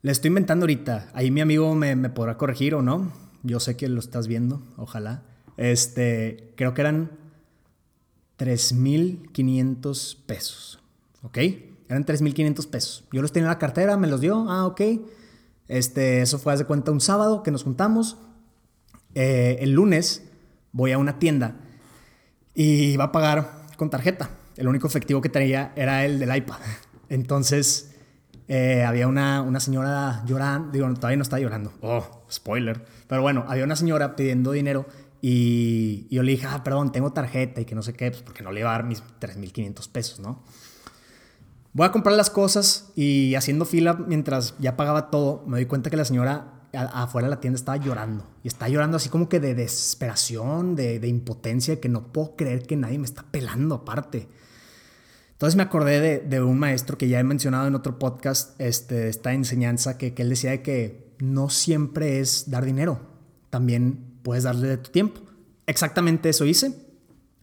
Le 0.00 0.10
estoy 0.10 0.28
inventando 0.28 0.62
ahorita, 0.62 1.10
ahí 1.12 1.30
mi 1.30 1.42
amigo 1.42 1.74
me, 1.74 1.96
me 1.96 2.08
podrá 2.08 2.38
corregir 2.38 2.74
o 2.76 2.80
no, 2.80 3.12
yo 3.42 3.60
sé 3.60 3.76
que 3.76 3.90
lo 3.90 4.00
estás 4.00 4.26
viendo, 4.26 4.62
ojalá. 4.78 5.22
Este, 5.58 6.54
creo 6.56 6.72
que 6.72 6.80
eran 6.80 7.10
3.500 8.38 10.16
pesos. 10.24 10.78
¿Ok? 11.22 11.38
Eran 11.88 12.04
3.500 12.04 12.68
pesos. 12.68 13.04
Yo 13.12 13.22
los 13.22 13.32
tenía 13.32 13.46
en 13.46 13.50
la 13.50 13.58
cartera, 13.58 13.96
me 13.96 14.06
los 14.06 14.20
dio. 14.20 14.50
Ah, 14.50 14.66
ok. 14.66 14.80
Este, 15.68 16.22
eso 16.22 16.38
fue, 16.38 16.52
hace 16.52 16.64
cuenta, 16.64 16.90
un 16.90 17.00
sábado 17.00 17.42
que 17.42 17.50
nos 17.50 17.64
juntamos. 17.64 18.18
Eh, 19.14 19.58
el 19.60 19.72
lunes 19.72 20.22
voy 20.72 20.92
a 20.92 20.98
una 20.98 21.18
tienda 21.18 21.56
y 22.54 22.92
iba 22.92 23.04
a 23.04 23.12
pagar 23.12 23.66
con 23.76 23.90
tarjeta. 23.90 24.30
El 24.56 24.68
único 24.68 24.86
efectivo 24.86 25.20
que 25.20 25.28
tenía 25.28 25.72
era 25.76 26.04
el 26.04 26.18
del 26.18 26.34
iPad. 26.36 26.58
Entonces, 27.08 27.94
eh, 28.48 28.84
había 28.84 29.06
una, 29.08 29.42
una 29.42 29.60
señora 29.60 30.22
llorando. 30.26 30.72
Digo, 30.72 30.92
todavía 30.94 31.16
no 31.16 31.22
está 31.22 31.38
llorando. 31.38 31.72
Oh, 31.80 32.24
spoiler. 32.30 32.84
Pero 33.06 33.22
bueno, 33.22 33.44
había 33.48 33.64
una 33.64 33.76
señora 33.76 34.14
pidiendo 34.16 34.52
dinero 34.52 34.86
y, 35.20 36.06
yo 36.14 36.22
le 36.22 36.32
dije, 36.32 36.46
ah, 36.48 36.62
perdón, 36.62 36.92
tengo 36.92 37.12
tarjeta 37.12 37.60
y 37.60 37.64
que 37.64 37.74
no 37.74 37.82
sé 37.82 37.92
qué, 37.92 38.10
pues 38.10 38.22
porque 38.22 38.42
no 38.42 38.52
le 38.52 38.60
iba 38.60 38.70
a 38.70 38.72
dar 38.72 38.84
mis 38.84 39.02
3.500 39.20 39.90
pesos, 39.90 40.20
¿no? 40.20 40.42
Voy 41.78 41.86
a 41.86 41.92
comprar 41.92 42.16
las 42.16 42.28
cosas 42.28 42.90
y 42.96 43.36
haciendo 43.36 43.64
fila 43.64 43.94
mientras 43.94 44.56
ya 44.58 44.76
pagaba 44.76 45.10
todo, 45.10 45.44
me 45.46 45.58
doy 45.58 45.66
cuenta 45.66 45.90
que 45.90 45.96
la 45.96 46.04
señora 46.04 46.64
afuera 46.72 47.28
de 47.28 47.30
la 47.30 47.40
tienda 47.40 47.56
estaba 47.56 47.76
llorando. 47.76 48.26
Y 48.42 48.48
está 48.48 48.68
llorando 48.68 48.96
así 48.96 49.08
como 49.08 49.28
que 49.28 49.38
de 49.38 49.54
desesperación, 49.54 50.74
de, 50.74 51.06
impotencia, 51.06 51.80
que 51.80 51.88
no 51.88 52.12
puedo 52.12 52.34
creer 52.34 52.64
que 52.64 52.74
nadie 52.74 52.98
me 52.98 53.04
está 53.04 53.22
pelando 53.30 53.76
aparte. 53.76 54.26
Entonces 55.30 55.54
me 55.54 55.62
acordé 55.62 56.00
de, 56.00 56.18
de, 56.18 56.42
un 56.42 56.58
maestro 56.58 56.98
que 56.98 57.06
ya 57.06 57.20
he 57.20 57.22
mencionado 57.22 57.68
en 57.68 57.76
otro 57.76 57.96
podcast, 58.00 58.60
este, 58.60 59.08
esta 59.08 59.32
enseñanza, 59.32 59.98
que, 59.98 60.14
que 60.14 60.22
él 60.22 60.30
decía 60.30 60.50
de 60.50 60.62
que 60.62 61.14
no 61.20 61.48
siempre 61.48 62.18
es 62.18 62.50
dar 62.50 62.64
dinero, 62.64 63.02
también 63.50 64.18
puedes 64.24 64.42
darle 64.42 64.66
de 64.66 64.78
tu 64.78 64.90
tiempo. 64.90 65.20
Exactamente 65.68 66.28
eso 66.28 66.44
hice. 66.44 66.74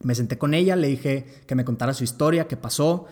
Me 0.02 0.14
senté 0.14 0.36
con 0.36 0.52
ella, 0.52 0.76
le 0.76 0.88
dije 0.88 1.24
que 1.46 1.54
me 1.54 1.64
contara 1.64 1.94
su 1.94 2.04
historia, 2.04 2.46
qué 2.48 2.58
pasó. 2.58 3.06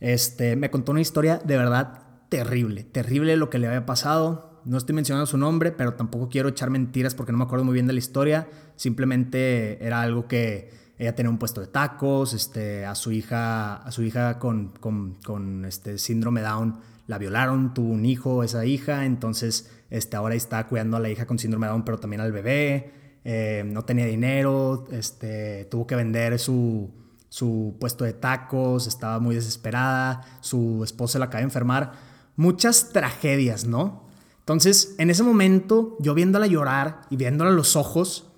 Este, 0.00 0.56
me 0.56 0.70
contó 0.70 0.92
una 0.92 1.00
historia 1.00 1.40
de 1.44 1.56
verdad 1.56 2.02
terrible, 2.28 2.84
terrible 2.84 3.36
lo 3.36 3.50
que 3.50 3.58
le 3.58 3.66
había 3.66 3.86
pasado. 3.86 4.62
No 4.64 4.78
estoy 4.78 4.94
mencionando 4.94 5.26
su 5.26 5.36
nombre, 5.36 5.72
pero 5.72 5.94
tampoco 5.94 6.28
quiero 6.28 6.48
echar 6.48 6.70
mentiras 6.70 7.14
porque 7.14 7.32
no 7.32 7.38
me 7.38 7.44
acuerdo 7.44 7.64
muy 7.64 7.74
bien 7.74 7.86
de 7.86 7.92
la 7.92 7.98
historia. 7.98 8.48
Simplemente 8.76 9.84
era 9.84 10.00
algo 10.02 10.26
que 10.26 10.70
ella 10.98 11.14
tenía 11.14 11.30
un 11.30 11.38
puesto 11.38 11.60
de 11.60 11.66
tacos, 11.66 12.34
este, 12.34 12.84
a 12.86 12.94
su 12.94 13.12
hija, 13.12 13.76
a 13.76 13.90
su 13.90 14.02
hija 14.02 14.38
con, 14.38 15.64
este 15.66 15.98
síndrome 15.98 16.40
Down 16.40 16.78
la 17.06 17.18
violaron, 17.18 17.74
tuvo 17.74 17.92
un 17.92 18.06
hijo, 18.06 18.42
esa 18.42 18.64
hija, 18.64 19.04
entonces 19.04 19.70
este, 19.90 20.16
ahora 20.16 20.34
está 20.34 20.66
cuidando 20.68 20.96
a 20.96 21.00
la 21.00 21.10
hija 21.10 21.26
con 21.26 21.38
síndrome 21.38 21.66
Down, 21.66 21.84
pero 21.84 21.98
también 21.98 22.20
al 22.20 22.32
bebé. 22.32 22.92
Eh, 23.26 23.64
no 23.66 23.84
tenía 23.84 24.06
dinero, 24.06 24.86
este, 24.90 25.66
tuvo 25.66 25.86
que 25.86 25.96
vender 25.96 26.38
su, 26.38 26.90
su 27.34 27.74
puesto 27.80 28.04
de 28.04 28.12
tacos, 28.12 28.86
estaba 28.86 29.18
muy 29.18 29.34
desesperada, 29.34 30.20
su 30.40 30.84
esposa 30.84 31.18
la 31.18 31.24
acaba 31.24 31.40
de 31.40 31.46
enfermar. 31.46 31.90
Muchas 32.36 32.90
tragedias, 32.92 33.64
¿no? 33.64 34.04
Entonces, 34.38 34.94
en 34.98 35.10
ese 35.10 35.24
momento, 35.24 35.96
yo 35.98 36.14
viéndola 36.14 36.46
llorar 36.46 37.00
y 37.10 37.16
viéndola 37.16 37.50
a 37.50 37.52
los 37.52 37.74
ojos, 37.74 38.30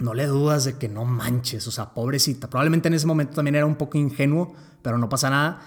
no 0.00 0.14
le 0.14 0.26
dudas 0.26 0.64
de 0.64 0.78
que 0.78 0.88
no 0.88 1.04
manches, 1.04 1.68
o 1.68 1.70
sea, 1.70 1.94
pobrecita. 1.94 2.50
Probablemente 2.50 2.88
en 2.88 2.94
ese 2.94 3.06
momento 3.06 3.34
también 3.34 3.54
era 3.54 3.66
un 3.66 3.76
poco 3.76 3.98
ingenuo, 3.98 4.52
pero 4.82 4.98
no 4.98 5.08
pasa 5.08 5.30
nada. 5.30 5.60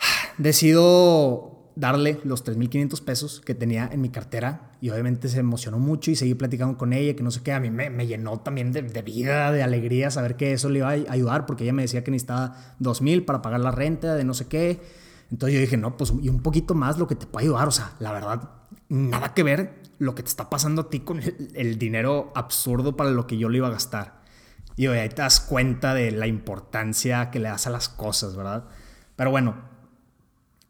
Decido 0.38 1.55
darle 1.76 2.18
los 2.24 2.44
3.500 2.44 3.04
pesos 3.04 3.42
que 3.44 3.54
tenía 3.54 3.88
en 3.92 4.00
mi 4.00 4.08
cartera 4.08 4.72
y 4.80 4.88
obviamente 4.90 5.28
se 5.28 5.38
emocionó 5.38 5.78
mucho 5.78 6.10
y 6.10 6.16
seguí 6.16 6.34
platicando 6.34 6.78
con 6.78 6.94
ella, 6.94 7.14
que 7.14 7.22
no 7.22 7.30
sé 7.30 7.42
qué, 7.42 7.52
a 7.52 7.60
mí 7.60 7.70
me, 7.70 8.06
llenó 8.06 8.40
también 8.40 8.72
de, 8.72 8.80
vida, 9.02 9.52
de 9.52 9.62
alegría 9.62 10.10
saber 10.10 10.36
que 10.36 10.52
eso 10.52 10.70
le 10.70 10.78
iba 10.78 10.88
a 10.88 11.12
ayudar 11.12 11.44
porque 11.44 11.64
ella 11.64 11.74
me 11.74 11.82
decía 11.82 12.02
que 12.02 12.10
necesitaba 12.10 12.56
2.000 12.80 13.26
para 13.26 13.42
pagar 13.42 13.60
la 13.60 13.70
renta 13.70 14.14
de 14.14 14.24
no 14.24 14.34
sé 14.34 14.48
qué. 14.48 14.80
Entonces 15.30 15.54
yo 15.54 15.60
dije, 15.60 15.76
no, 15.76 15.96
pues 15.96 16.12
y 16.22 16.28
un 16.30 16.40
poquito 16.40 16.74
más 16.74 16.98
lo 16.98 17.06
que 17.06 17.14
te 17.14 17.26
puede 17.26 17.46
ayudar, 17.46 17.68
o 17.68 17.72
sea, 17.72 17.92
la 17.98 18.12
verdad, 18.12 18.50
nada 18.88 19.34
que 19.34 19.42
ver 19.42 19.82
lo 19.98 20.14
que 20.14 20.22
te 20.22 20.28
está 20.28 20.48
pasando 20.48 20.82
a 20.82 20.90
ti 20.90 21.00
con 21.00 21.20
el, 21.22 21.78
dinero 21.78 22.32
absurdo 22.34 22.96
para 22.96 23.10
lo 23.10 23.26
que 23.26 23.36
yo 23.36 23.48
le 23.48 23.58
iba 23.58 23.68
a 23.68 23.72
gastar. 23.72 24.22
Y 24.76 24.86
ahí 24.86 25.08
te 25.08 25.22
das 25.22 25.40
cuenta 25.40 25.94
de 25.94 26.10
la 26.10 26.26
importancia 26.26 27.30
que 27.30 27.38
le 27.38 27.48
das 27.48 27.66
a 27.66 27.70
las 27.70 27.88
cosas, 27.88 28.36
¿verdad? 28.36 28.64
Pero 29.16 29.30
bueno, 29.30 29.56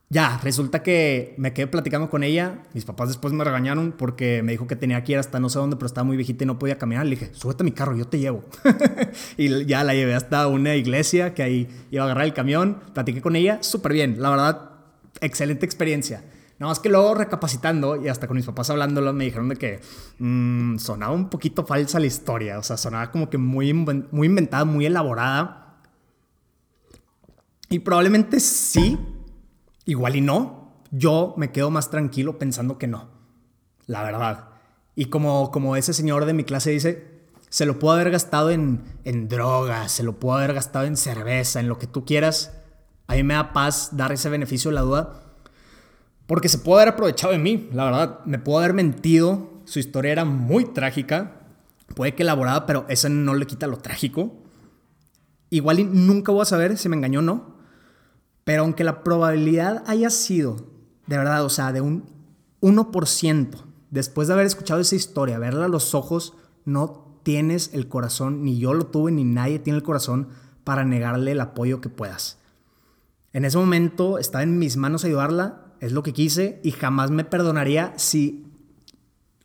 ya, 0.09 0.39
resulta 0.45 0.85
que 0.85 1.35
me 1.37 1.53
quedé 1.53 1.67
platicando 1.67 2.09
con 2.09 2.23
ella. 2.23 2.63
Mis 2.75 2.85
papás 2.85 3.09
después 3.09 3.35
me 3.35 3.43
regañaron 3.43 3.91
porque 3.91 4.41
me 4.45 4.53
dijo 4.53 4.69
que 4.69 4.77
tenía 4.77 5.03
que 5.03 5.13
ir 5.13 5.19
hasta 5.19 5.41
no 5.41 5.49
sé 5.49 5.59
dónde, 5.59 5.75
pero 5.75 5.87
estaba 5.87 6.05
muy 6.05 6.17
viejita 6.17 6.45
y 6.45 6.47
no 6.47 6.61
podía 6.61 6.79
caminar. 6.79 7.07
Le 7.07 7.17
dije, 7.17 7.31
súbete 7.35 7.65
a 7.65 7.65
mi 7.65 7.73
carro, 7.73 7.97
yo 7.97 8.07
te 8.07 8.21
llevo. 8.21 8.45
y 9.37 9.67
ya 9.67 9.83
la 9.83 9.95
llevé 9.95 10.15
hasta 10.15 10.47
una 10.47 10.77
iglesia 10.77 11.35
que 11.35 11.43
ahí 11.43 11.69
iba 11.91 12.05
a 12.05 12.07
agarrar 12.07 12.25
el 12.25 12.35
camión. 12.35 12.79
Platiqué 12.95 13.21
con 13.21 13.35
ella, 13.35 13.59
súper 13.63 13.95
bien. 13.95 14.23
La 14.23 14.31
verdad, 14.31 14.71
excelente 15.21 15.67
experiencia. 15.67 16.23
Nada 16.61 16.71
más 16.71 16.79
que 16.79 16.89
luego 16.89 17.17
recapacitando 17.17 18.01
y 18.01 18.07
hasta 18.07 18.29
con 18.29 18.37
mis 18.37 18.47
papás 18.47 18.71
hablándolo 18.71 19.13
me 19.13 19.25
dijeron 19.25 19.49
de 19.49 19.57
que 19.57 19.81
mm, 20.21 20.79
sonaba 20.79 21.13
un 21.13 21.29
poquito 21.31 21.67
falsa 21.67 21.99
la 21.99 22.07
historia. 22.07 22.61
O 22.61 22.63
sea, 22.63 22.77
sonaba 22.77 23.11
como 23.11 23.29
que 23.29 23.39
muy, 23.39 23.73
muy 23.75 24.27
inventada, 24.29 24.65
muy 24.65 24.87
elaborada. 24.87 25.81
Y 27.69 27.81
probablemente 27.81 28.39
sí, 28.39 28.97
igual 29.87 30.17
y 30.17 30.21
no. 30.21 30.73
Yo 30.91 31.33
me 31.39 31.51
quedo 31.51 31.71
más 31.71 31.89
tranquilo 31.89 32.39
pensando 32.39 32.77
que 32.77 32.87
no. 32.87 33.09
La 33.87 34.03
verdad. 34.03 34.51
Y 34.95 35.07
como, 35.07 35.51
como 35.51 35.77
ese 35.77 35.95
señor 35.95 36.27
de 36.27 36.35
mi 36.35 36.45
clase 36.45 36.71
dice, 36.71 37.23
se 37.49 37.65
lo 37.65 37.79
pudo 37.79 37.93
haber 37.93 38.11
gastado 38.11 38.51
en, 38.51 38.83
en 39.05 39.29
drogas, 39.29 39.93
se 39.93 40.03
lo 40.03 40.21
pudo 40.21 40.35
haber 40.35 40.53
gastado 40.53 40.85
en 40.85 40.99
cerveza, 40.99 41.61
en 41.61 41.69
lo 41.69 41.79
que 41.79 41.87
tú 41.87 42.05
quieras. 42.05 42.53
A 43.07 43.15
mí 43.15 43.23
me 43.23 43.35
da 43.35 43.55
paz 43.55 43.97
dar 43.97 44.13
ese 44.13 44.29
beneficio 44.29 44.71
de 44.71 44.75
la 44.75 44.81
duda 44.83 45.23
porque 46.27 46.49
se 46.49 46.59
pudo 46.59 46.77
haber 46.77 46.89
aprovechado 46.89 47.33
de 47.33 47.39
mí, 47.39 47.69
la 47.73 47.85
verdad. 47.85 48.21
Me 48.25 48.39
pudo 48.39 48.59
haber 48.59 48.75
mentido. 48.75 49.53
Su 49.65 49.79
historia 49.79 50.13
era 50.13 50.25
muy 50.25 50.65
trágica. 50.65 51.41
Puede 51.95 52.15
que 52.15 52.25
elaborada, 52.25 52.67
pero 52.67 52.85
eso 52.89 53.09
no 53.09 53.35
le 53.35 53.47
quita 53.47 53.69
lo 53.69 53.79
trágico. 53.79 54.33
Igual 55.51 56.07
nunca 56.07 56.33
voy 56.33 56.43
a 56.43 56.47
saber 56.47 56.77
si 56.79 56.89
me 56.89 56.97
engañó 56.97 57.21
o 57.21 57.23
no. 57.23 57.56
Pero 58.47 58.63
aunque 58.63 58.85
la 58.85 59.03
probabilidad 59.03 59.83
haya 59.89 60.09
sido, 60.09 60.69
de 61.09 61.19
verdad, 61.19 61.45
o 61.45 61.49
sea, 61.49 61.73
de 61.73 61.81
un 61.81 62.05
1%, 62.61 63.49
después 63.91 64.29
de 64.29 64.35
haber 64.35 64.47
escuchado 64.47 64.79
esa 64.79 64.95
historia, 64.95 65.41
verla 65.41 65.65
a 65.65 65.69
los 65.69 65.97
ojos, 65.97 66.35
no 66.65 67.19
tienes 67.25 67.71
el 67.73 67.89
corazón, 67.89 68.45
ni 68.45 68.61
yo 68.61 68.73
lo 68.73 68.87
tuve, 68.87 69.11
ni 69.11 69.25
nadie 69.25 69.59
tiene 69.59 69.79
el 69.79 69.83
corazón 69.83 70.29
para 70.63 70.85
negarle 70.85 71.33
el 71.33 71.41
apoyo 71.41 71.81
que 71.81 71.89
puedas. 71.89 72.39
En 73.33 73.45
ese 73.45 73.59
momento 73.59 74.17
estaba 74.17 74.45
en 74.45 74.61
mis 74.61 74.77
manos 74.77 75.05
ayudarla, 75.05 75.75
es 75.81 75.91
lo 75.91 76.05
que 76.05 76.13
quise 76.13 76.61
y 76.63 76.71
jamás 76.71 77.11
me 77.11 77.25
perdonaría 77.25 77.95
si 77.97 78.47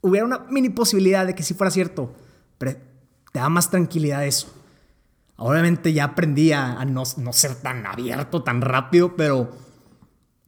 hubiera 0.02 0.28
una 0.28 0.46
mini 0.52 0.70
posibilidad 0.70 1.26
de 1.26 1.34
que 1.34 1.42
sí 1.42 1.56
fuera 1.56 1.72
cierto. 1.72 2.14
Pero 2.60 2.74
te 3.34 3.40
da 3.40 3.50
más 3.50 3.72
tranquilidad 3.72 4.28
eso. 4.28 4.61
Obviamente 5.44 5.92
ya 5.92 6.04
aprendí 6.04 6.52
a, 6.52 6.86
no, 6.86 7.04
ser 7.04 7.56
tan 7.56 7.88
abierto, 7.88 8.44
tan 8.44 8.62
rápido, 8.62 9.16
pero, 9.16 9.50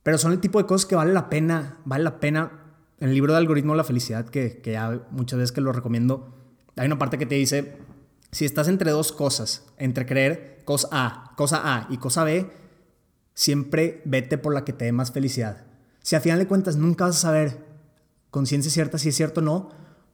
pero 0.04 0.20
son 0.20 0.34
el 0.34 0.40
tipo 0.40 0.60
de 0.60 0.68
cosas 0.68 0.86
que 0.86 0.96
vale 0.96 1.12
la 1.12 1.32
pena, 1.32 1.80
vale 1.84 2.04
la 2.04 2.20
pena. 2.20 2.60
En 3.00 3.10
el 3.10 3.16
libro 3.16 3.34
de 3.34 3.40
algoritmo 3.40 3.74
la 3.74 3.84
felicidad, 3.84 4.30
que, 4.30 4.62
que 4.62 4.74
ya 4.74 5.02
muchas 5.10 5.40
veces 5.40 5.52
que 5.52 5.62
lo 5.62 5.72
recomiendo, 5.72 6.36
hay 6.76 6.86
una 6.86 7.00
parte 7.00 7.18
que 7.18 7.26
te 7.26 7.34
dice, 7.34 7.76
si 8.32 8.46
estás 8.46 8.68
entre 8.68 8.92
dos 8.92 9.12
cosas, 9.12 9.66
entre 9.78 10.06
creer 10.06 10.62
cosa 10.64 10.90
A, 10.92 11.34
cosa 11.38 11.62
A 11.64 11.88
y 11.90 11.98
cosa 11.98 12.24
B, 12.24 12.52
siempre 13.34 14.04
vete 14.06 14.38
por 14.38 14.54
la 14.54 14.64
que 14.64 14.74
te 14.74 14.86
dé 14.86 14.92
más 14.92 15.12
felicidad. 15.12 15.66
Si 16.04 16.16
a 16.16 16.22
final 16.22 16.38
de 16.38 16.48
cuentas 16.48 16.76
nunca 16.76 17.06
vas 17.06 17.16
a 17.16 17.20
saber 17.20 17.66
con 18.30 18.46
ciencia 18.46 18.72
cierta 18.72 19.00
si 19.00 19.10
es 19.10 19.16
cierto 19.16 19.42
o 19.42 19.44
no, 19.44 19.70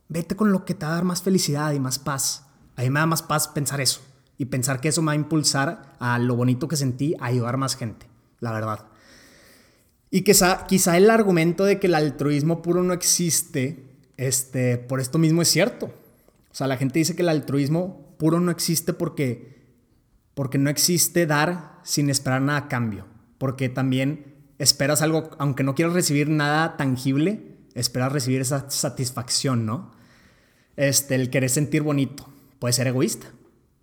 vete 0.07 0.38
con 0.38 0.53
lo 0.53 0.63
que 0.63 0.74
te 0.74 0.86
va 0.86 0.93
a 0.93 0.95
dar 0.95 1.03
más 1.03 1.21
felicidad 1.21 1.74
y 1.74 1.81
más 1.81 2.00
paz. 2.00 2.45
A 2.77 2.83
mí 2.83 2.89
me 2.89 3.01
da 3.01 3.05
más 3.05 3.21
paz 3.21 3.50
pensar 3.50 3.81
eso 3.81 4.08
y 4.39 4.46
pensar 4.46 4.79
que 4.79 4.88
eso 4.88 5.01
me 5.01 5.08
va 5.08 5.12
a 5.12 5.15
impulsar 5.15 5.96
a 6.00 6.17
lo 6.17 6.34
bonito 6.36 6.69
que 6.69 6.77
sentí, 6.77 7.13
a 7.19 7.25
ayudar 7.25 7.58
más 7.58 7.75
gente, 7.75 8.08
la 8.39 8.53
verdad. 8.53 8.88
Y 10.10 10.22
quizá, 10.22 10.65
quizá 10.65 10.96
el 10.96 11.10
argumento 11.10 11.65
de 11.65 11.77
que 11.77 11.88
el 11.88 11.93
altruismo 11.93 12.62
puro 12.62 12.81
no 12.81 12.93
existe, 12.93 13.84
este, 14.15 14.77
por 14.77 15.01
esto 15.01 15.17
mismo 15.17 15.41
es 15.41 15.50
cierto. 15.50 15.88
O 15.88 16.55
sea, 16.55 16.67
la 16.67 16.77
gente 16.77 17.00
dice 17.00 17.17
que 17.17 17.22
el 17.22 17.27
altruismo 17.29 18.15
puro 18.17 18.39
no 18.39 18.50
existe 18.50 18.93
porque, 18.93 19.60
porque 20.36 20.58
no 20.58 20.69
existe 20.69 21.25
dar 21.25 21.81
sin 21.84 22.10
esperar 22.10 22.41
nada 22.41 22.60
a 22.60 22.67
cambio. 22.69 23.08
Porque 23.39 23.67
también 23.67 24.38
esperas 24.58 25.01
algo, 25.01 25.31
aunque 25.38 25.63
no 25.63 25.75
quieras 25.75 25.93
recibir 25.93 26.29
nada 26.29 26.77
tangible, 26.77 27.58
esperas 27.75 28.13
recibir 28.13 28.39
esa 28.39 28.69
satisfacción, 28.69 29.65
¿no? 29.65 29.91
Este, 30.77 31.15
el 31.15 31.29
querer 31.29 31.50
sentir 31.50 31.81
bonito. 31.81 32.29
Puede 32.58 32.72
ser 32.72 32.88
egoísta. 32.88 33.27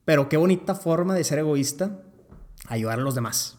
Pero 0.07 0.29
qué 0.29 0.37
bonita 0.37 0.77
forma 0.77 1.15
de 1.15 1.25
ser 1.25 1.41
egoísta, 1.41 2.01
ayudar 2.69 3.01
a 3.01 3.03
los 3.03 3.17
demás. 3.17 3.59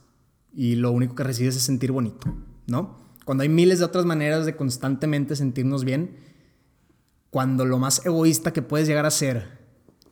Y 0.54 0.76
lo 0.76 0.92
único 0.92 1.14
que 1.14 1.24
recibes 1.24 1.58
es 1.58 1.62
sentir 1.62 1.92
bonito, 1.92 2.34
¿no? 2.66 2.98
Cuando 3.26 3.44
hay 3.44 3.50
miles 3.50 3.80
de 3.80 3.86
otras 3.86 4.06
maneras 4.06 4.46
de 4.46 4.56
constantemente 4.56 5.36
sentirnos 5.36 5.84
bien, 5.84 6.18
cuando 7.30 7.66
lo 7.66 7.78
más 7.80 8.04
egoísta 8.06 8.54
que 8.54 8.62
puedes 8.62 8.88
llegar 8.88 9.06
a 9.06 9.12
ser 9.12 9.60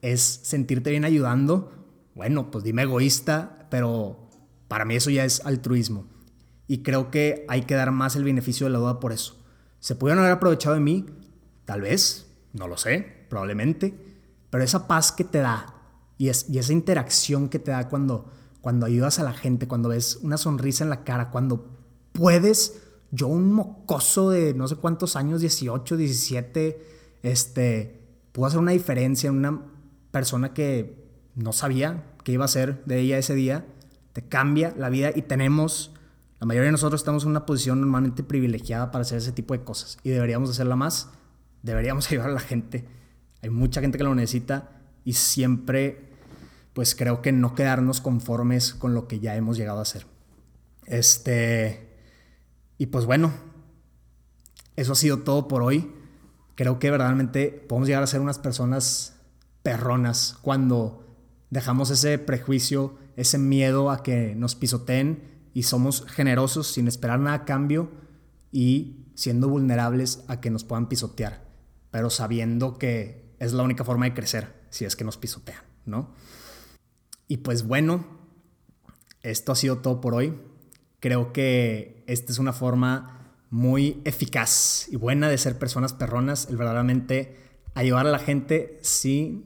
es 0.01 0.21
sentirte 0.43 0.91
bien 0.91 1.05
ayudando, 1.05 1.71
bueno, 2.13 2.51
pues 2.51 2.65
dime 2.65 2.81
egoísta, 2.81 3.67
pero 3.71 4.29
para 4.67 4.83
mí 4.83 4.97
eso 4.97 5.09
ya 5.09 5.23
es 5.23 5.43
altruismo. 5.45 6.05
Y 6.67 6.83
creo 6.83 7.12
que 7.12 7.45
hay 7.47 7.62
que 7.62 7.75
dar 7.75 7.91
más 7.91 8.17
el 8.17 8.25
beneficio 8.25 8.67
de 8.67 8.73
la 8.73 8.79
duda 8.79 8.99
por 8.99 9.13
eso. 9.13 9.41
¿Se 9.79 9.95
pudieron 9.95 10.19
haber 10.19 10.33
aprovechado 10.33 10.75
de 10.75 10.81
mí? 10.81 11.05
Tal 11.63 11.79
vez, 11.79 12.29
no 12.51 12.67
lo 12.67 12.75
sé, 12.75 13.25
probablemente. 13.29 13.95
Pero 14.49 14.65
esa 14.65 14.86
paz 14.86 15.13
que 15.13 15.23
te 15.23 15.38
da 15.38 15.74
y, 16.17 16.30
es, 16.30 16.47
esa 16.49 16.73
interacción 16.73 17.49
que 17.49 17.60
te 17.60 17.71
da 17.71 17.88
cuando, 17.89 18.32
cuando 18.62 18.86
ayudas 18.86 19.19
a 19.19 19.23
la 19.23 19.34
gente, 19.34 19.67
cuando 19.67 19.89
ves 19.89 20.19
una 20.21 20.38
sonrisa 20.38 20.84
en 20.84 20.89
la 20.89 21.04
cara, 21.04 21.30
cuando 21.30 21.65
puedes, 22.12 22.82
yo 23.12 23.28
un 23.28 23.54
mocoso 23.54 24.30
de 24.30 24.54
no 24.54 24.67
sé 24.67 24.75
cuántos 24.75 25.15
años, 25.15 25.41
18, 25.41 25.97
17, 25.97 26.86
este, 27.23 28.01
puedo 28.32 28.47
hacer 28.47 28.60
una 28.60 28.71
diferencia 28.71 29.30
en 29.30 29.36
una 29.36 29.62
persona 30.12 30.54
que 30.54 31.06
no 31.36 31.54
sabía 31.54 32.04
qué 32.23 32.32
iba 32.32 32.45
a 32.45 32.49
ser 32.49 32.84
de 32.86 32.99
ella 32.99 33.17
ese 33.17 33.36
día, 33.36 33.65
te 34.13 34.21
cambia 34.28 34.73
la 34.78 34.89
vida 34.89 35.12
y 35.13 35.23
tenemos 35.23 35.91
la 36.39 36.47
mayoría 36.47 36.67
de 36.67 36.73
nosotros 36.73 37.01
estamos 37.01 37.23
en 37.23 37.30
una 37.30 37.45
posición 37.45 37.80
normalmente 37.80 38.21
privilegiada 38.23 38.91
para 38.91 39.04
hacer 39.04 39.17
ese 39.19 39.32
tipo 39.32 39.54
de 39.54 39.63
cosas 39.63 39.97
y 40.04 40.10
deberíamos 40.10 40.49
hacerla 40.49 40.75
más. 40.75 41.10
Deberíamos 41.63 42.08
ayudar 42.12 42.30
a 42.30 42.34
la 42.34 42.39
gente. 42.39 42.86
Hay 43.41 43.49
mucha 43.49 43.82
gente 43.82 43.97
que 43.97 44.04
lo 44.04 44.13
necesita 44.13 44.69
y 45.05 45.13
siempre, 45.13 46.09
pues 46.73 46.95
creo 46.95 47.21
que 47.21 47.31
no 47.31 47.55
quedarnos 47.55 48.01
conformes 48.01 48.73
con 48.73 48.93
lo 48.93 49.07
que 49.07 49.19
ya 49.19 49.35
hemos 49.35 49.55
llegado 49.55 49.79
a 49.79 49.83
hacer. 49.83 50.07
Este, 50.87 51.95
y 52.77 52.87
pues 52.87 53.05
bueno, 53.05 53.31
eso 54.75 54.91
ha 54.91 54.95
sido 54.95 55.19
todo 55.19 55.47
por 55.47 55.61
hoy. 55.61 55.93
Creo 56.55 56.79
que 56.79 56.91
verdaderamente 56.91 57.49
podemos 57.49 57.87
llegar 57.87 58.03
a 58.03 58.07
ser 58.07 58.19
unas 58.19 58.39
personas 58.39 59.15
perronas 59.61 60.37
cuando 60.41 61.05
dejamos 61.51 61.91
ese 61.91 62.17
prejuicio, 62.17 62.97
ese 63.15 63.37
miedo 63.37 63.91
a 63.91 64.03
que 64.03 64.35
nos 64.35 64.55
pisoteen 64.55 65.49
y 65.53 65.63
somos 65.63 66.05
generosos 66.07 66.67
sin 66.67 66.87
esperar 66.87 67.19
nada 67.19 67.37
a 67.37 67.45
cambio 67.45 67.91
y 68.51 69.05
siendo 69.15 69.49
vulnerables 69.49 70.23
a 70.27 70.41
que 70.41 70.49
nos 70.49 70.63
puedan 70.63 70.89
pisotear, 70.89 71.45
pero 71.91 72.09
sabiendo 72.09 72.77
que 72.77 73.35
es 73.39 73.53
la 73.53 73.63
única 73.63 73.83
forma 73.83 74.05
de 74.05 74.13
crecer 74.13 74.64
si 74.75 74.83
es 74.83 74.97
que 74.97 75.05
nos 75.05 75.17
pisotean, 75.17 75.63
¿no? 75.85 76.13
Y 77.29 77.38
pues 77.38 77.65
bueno, 77.65 78.05
esto 79.21 79.53
ha 79.53 79.55
sido 79.55 79.77
todo 79.77 80.01
por 80.01 80.13
hoy. 80.13 80.38
Creo 80.99 81.31
que 81.31 82.03
esta 82.07 82.33
es 82.33 82.39
una 82.39 82.51
forma 82.51 83.31
muy 83.49 84.01
eficaz 84.03 84.89
y 84.89 84.97
buena 84.97 85.29
de 85.29 85.38
ser 85.38 85.57
personas 85.57 85.93
perronas, 85.93 86.49
el 86.49 86.57
verdaderamente 86.57 87.38
ayudar 87.73 88.05
a 88.05 88.11
la 88.11 88.19
gente 88.19 88.77
sin, 88.81 89.45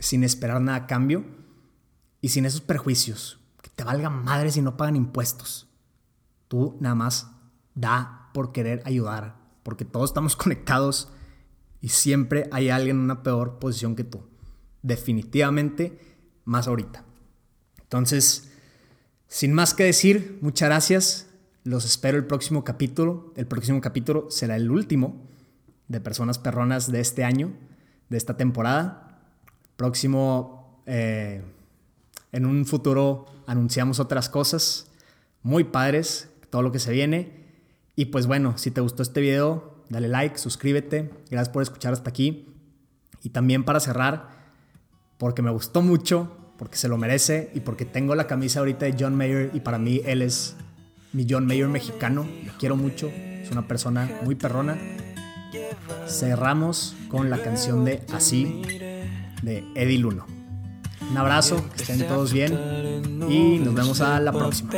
sin 0.00 0.24
esperar 0.24 0.62
nada 0.62 0.78
a 0.78 0.86
cambio 0.86 1.26
y 2.22 2.30
sin 2.30 2.46
esos 2.46 2.62
prejuicios, 2.62 3.38
te 3.76 3.84
valga 3.84 4.08
madre 4.08 4.50
si 4.50 4.62
no 4.62 4.78
pagan 4.78 4.96
impuestos. 4.96 5.68
Tú 6.48 6.78
nada 6.80 6.94
más 6.94 7.30
da 7.74 8.30
por 8.32 8.52
querer 8.52 8.80
ayudar, 8.86 9.36
porque 9.62 9.84
todos 9.84 10.08
estamos 10.08 10.36
conectados 10.36 11.10
y 11.82 11.90
siempre 11.90 12.48
hay 12.50 12.70
alguien 12.70 12.96
en 12.96 13.02
una 13.02 13.22
peor 13.22 13.58
posición 13.58 13.94
que 13.94 14.04
tú. 14.04 14.22
Definitivamente 14.84 15.98
más 16.44 16.68
ahorita. 16.68 17.04
Entonces, 17.80 18.50
sin 19.28 19.54
más 19.54 19.72
que 19.72 19.84
decir, 19.84 20.38
muchas 20.42 20.68
gracias. 20.68 21.26
Los 21.64 21.86
espero 21.86 22.18
el 22.18 22.26
próximo 22.26 22.64
capítulo. 22.64 23.32
El 23.34 23.46
próximo 23.46 23.80
capítulo 23.80 24.30
será 24.30 24.56
el 24.56 24.70
último 24.70 25.26
de 25.88 26.00
Personas 26.00 26.38
Perronas 26.38 26.92
de 26.92 27.00
este 27.00 27.24
año, 27.24 27.54
de 28.10 28.18
esta 28.18 28.36
temporada. 28.36 29.22
Próximo 29.76 30.82
eh, 30.84 31.42
en 32.32 32.44
un 32.44 32.66
futuro 32.66 33.24
anunciamos 33.46 34.00
otras 34.00 34.28
cosas 34.28 34.90
muy 35.42 35.64
padres, 35.64 36.28
todo 36.50 36.60
lo 36.60 36.72
que 36.72 36.78
se 36.78 36.92
viene. 36.92 37.46
Y 37.96 38.06
pues 38.06 38.26
bueno, 38.26 38.58
si 38.58 38.70
te 38.70 38.82
gustó 38.82 39.02
este 39.02 39.22
video, 39.22 39.82
dale 39.88 40.08
like, 40.08 40.36
suscríbete. 40.36 41.10
Gracias 41.30 41.48
por 41.48 41.62
escuchar 41.62 41.94
hasta 41.94 42.10
aquí. 42.10 42.52
Y 43.22 43.30
también 43.30 43.64
para 43.64 43.80
cerrar, 43.80 44.43
porque 45.18 45.42
me 45.42 45.50
gustó 45.50 45.82
mucho, 45.82 46.36
porque 46.58 46.76
se 46.76 46.88
lo 46.88 46.96
merece 46.96 47.50
y 47.54 47.60
porque 47.60 47.84
tengo 47.84 48.14
la 48.14 48.26
camisa 48.26 48.60
ahorita 48.60 48.86
de 48.86 48.96
John 48.98 49.14
Mayer 49.16 49.50
y 49.54 49.60
para 49.60 49.78
mí 49.78 50.00
él 50.04 50.22
es 50.22 50.56
mi 51.12 51.26
John 51.28 51.46
Mayer 51.46 51.68
mexicano. 51.68 52.26
Lo 52.44 52.52
quiero 52.58 52.76
mucho, 52.76 53.08
es 53.08 53.50
una 53.50 53.66
persona 53.66 54.10
muy 54.22 54.34
perrona. 54.34 54.78
Cerramos 56.06 56.96
con 57.08 57.30
la 57.30 57.38
canción 57.38 57.84
de 57.84 58.02
Así 58.12 58.62
de 59.42 59.64
Eddie 59.74 59.98
Luno. 59.98 60.26
Un 61.10 61.16
abrazo, 61.16 61.64
que 61.76 61.82
estén 61.82 62.06
todos 62.08 62.32
bien 62.32 62.52
y 63.28 63.58
nos 63.58 63.74
vemos 63.74 64.00
a 64.00 64.20
la 64.20 64.32
próxima. 64.32 64.72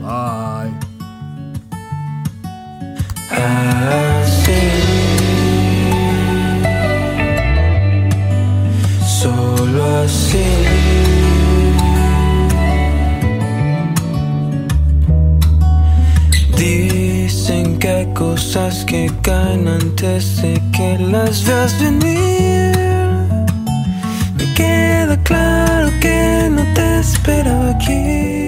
Bye. 0.00 0.93
Cosas 18.54 18.84
que 18.84 19.10
caen 19.22 19.66
antes 19.66 20.40
de 20.40 20.54
que 20.70 20.96
las 20.98 21.44
veas 21.44 21.74
venir. 21.80 22.72
Me 24.36 24.54
queda 24.54 25.16
claro 25.24 25.90
que 26.00 26.48
no 26.50 26.62
te 26.72 27.00
esperaba 27.00 27.70
aquí. 27.70 28.43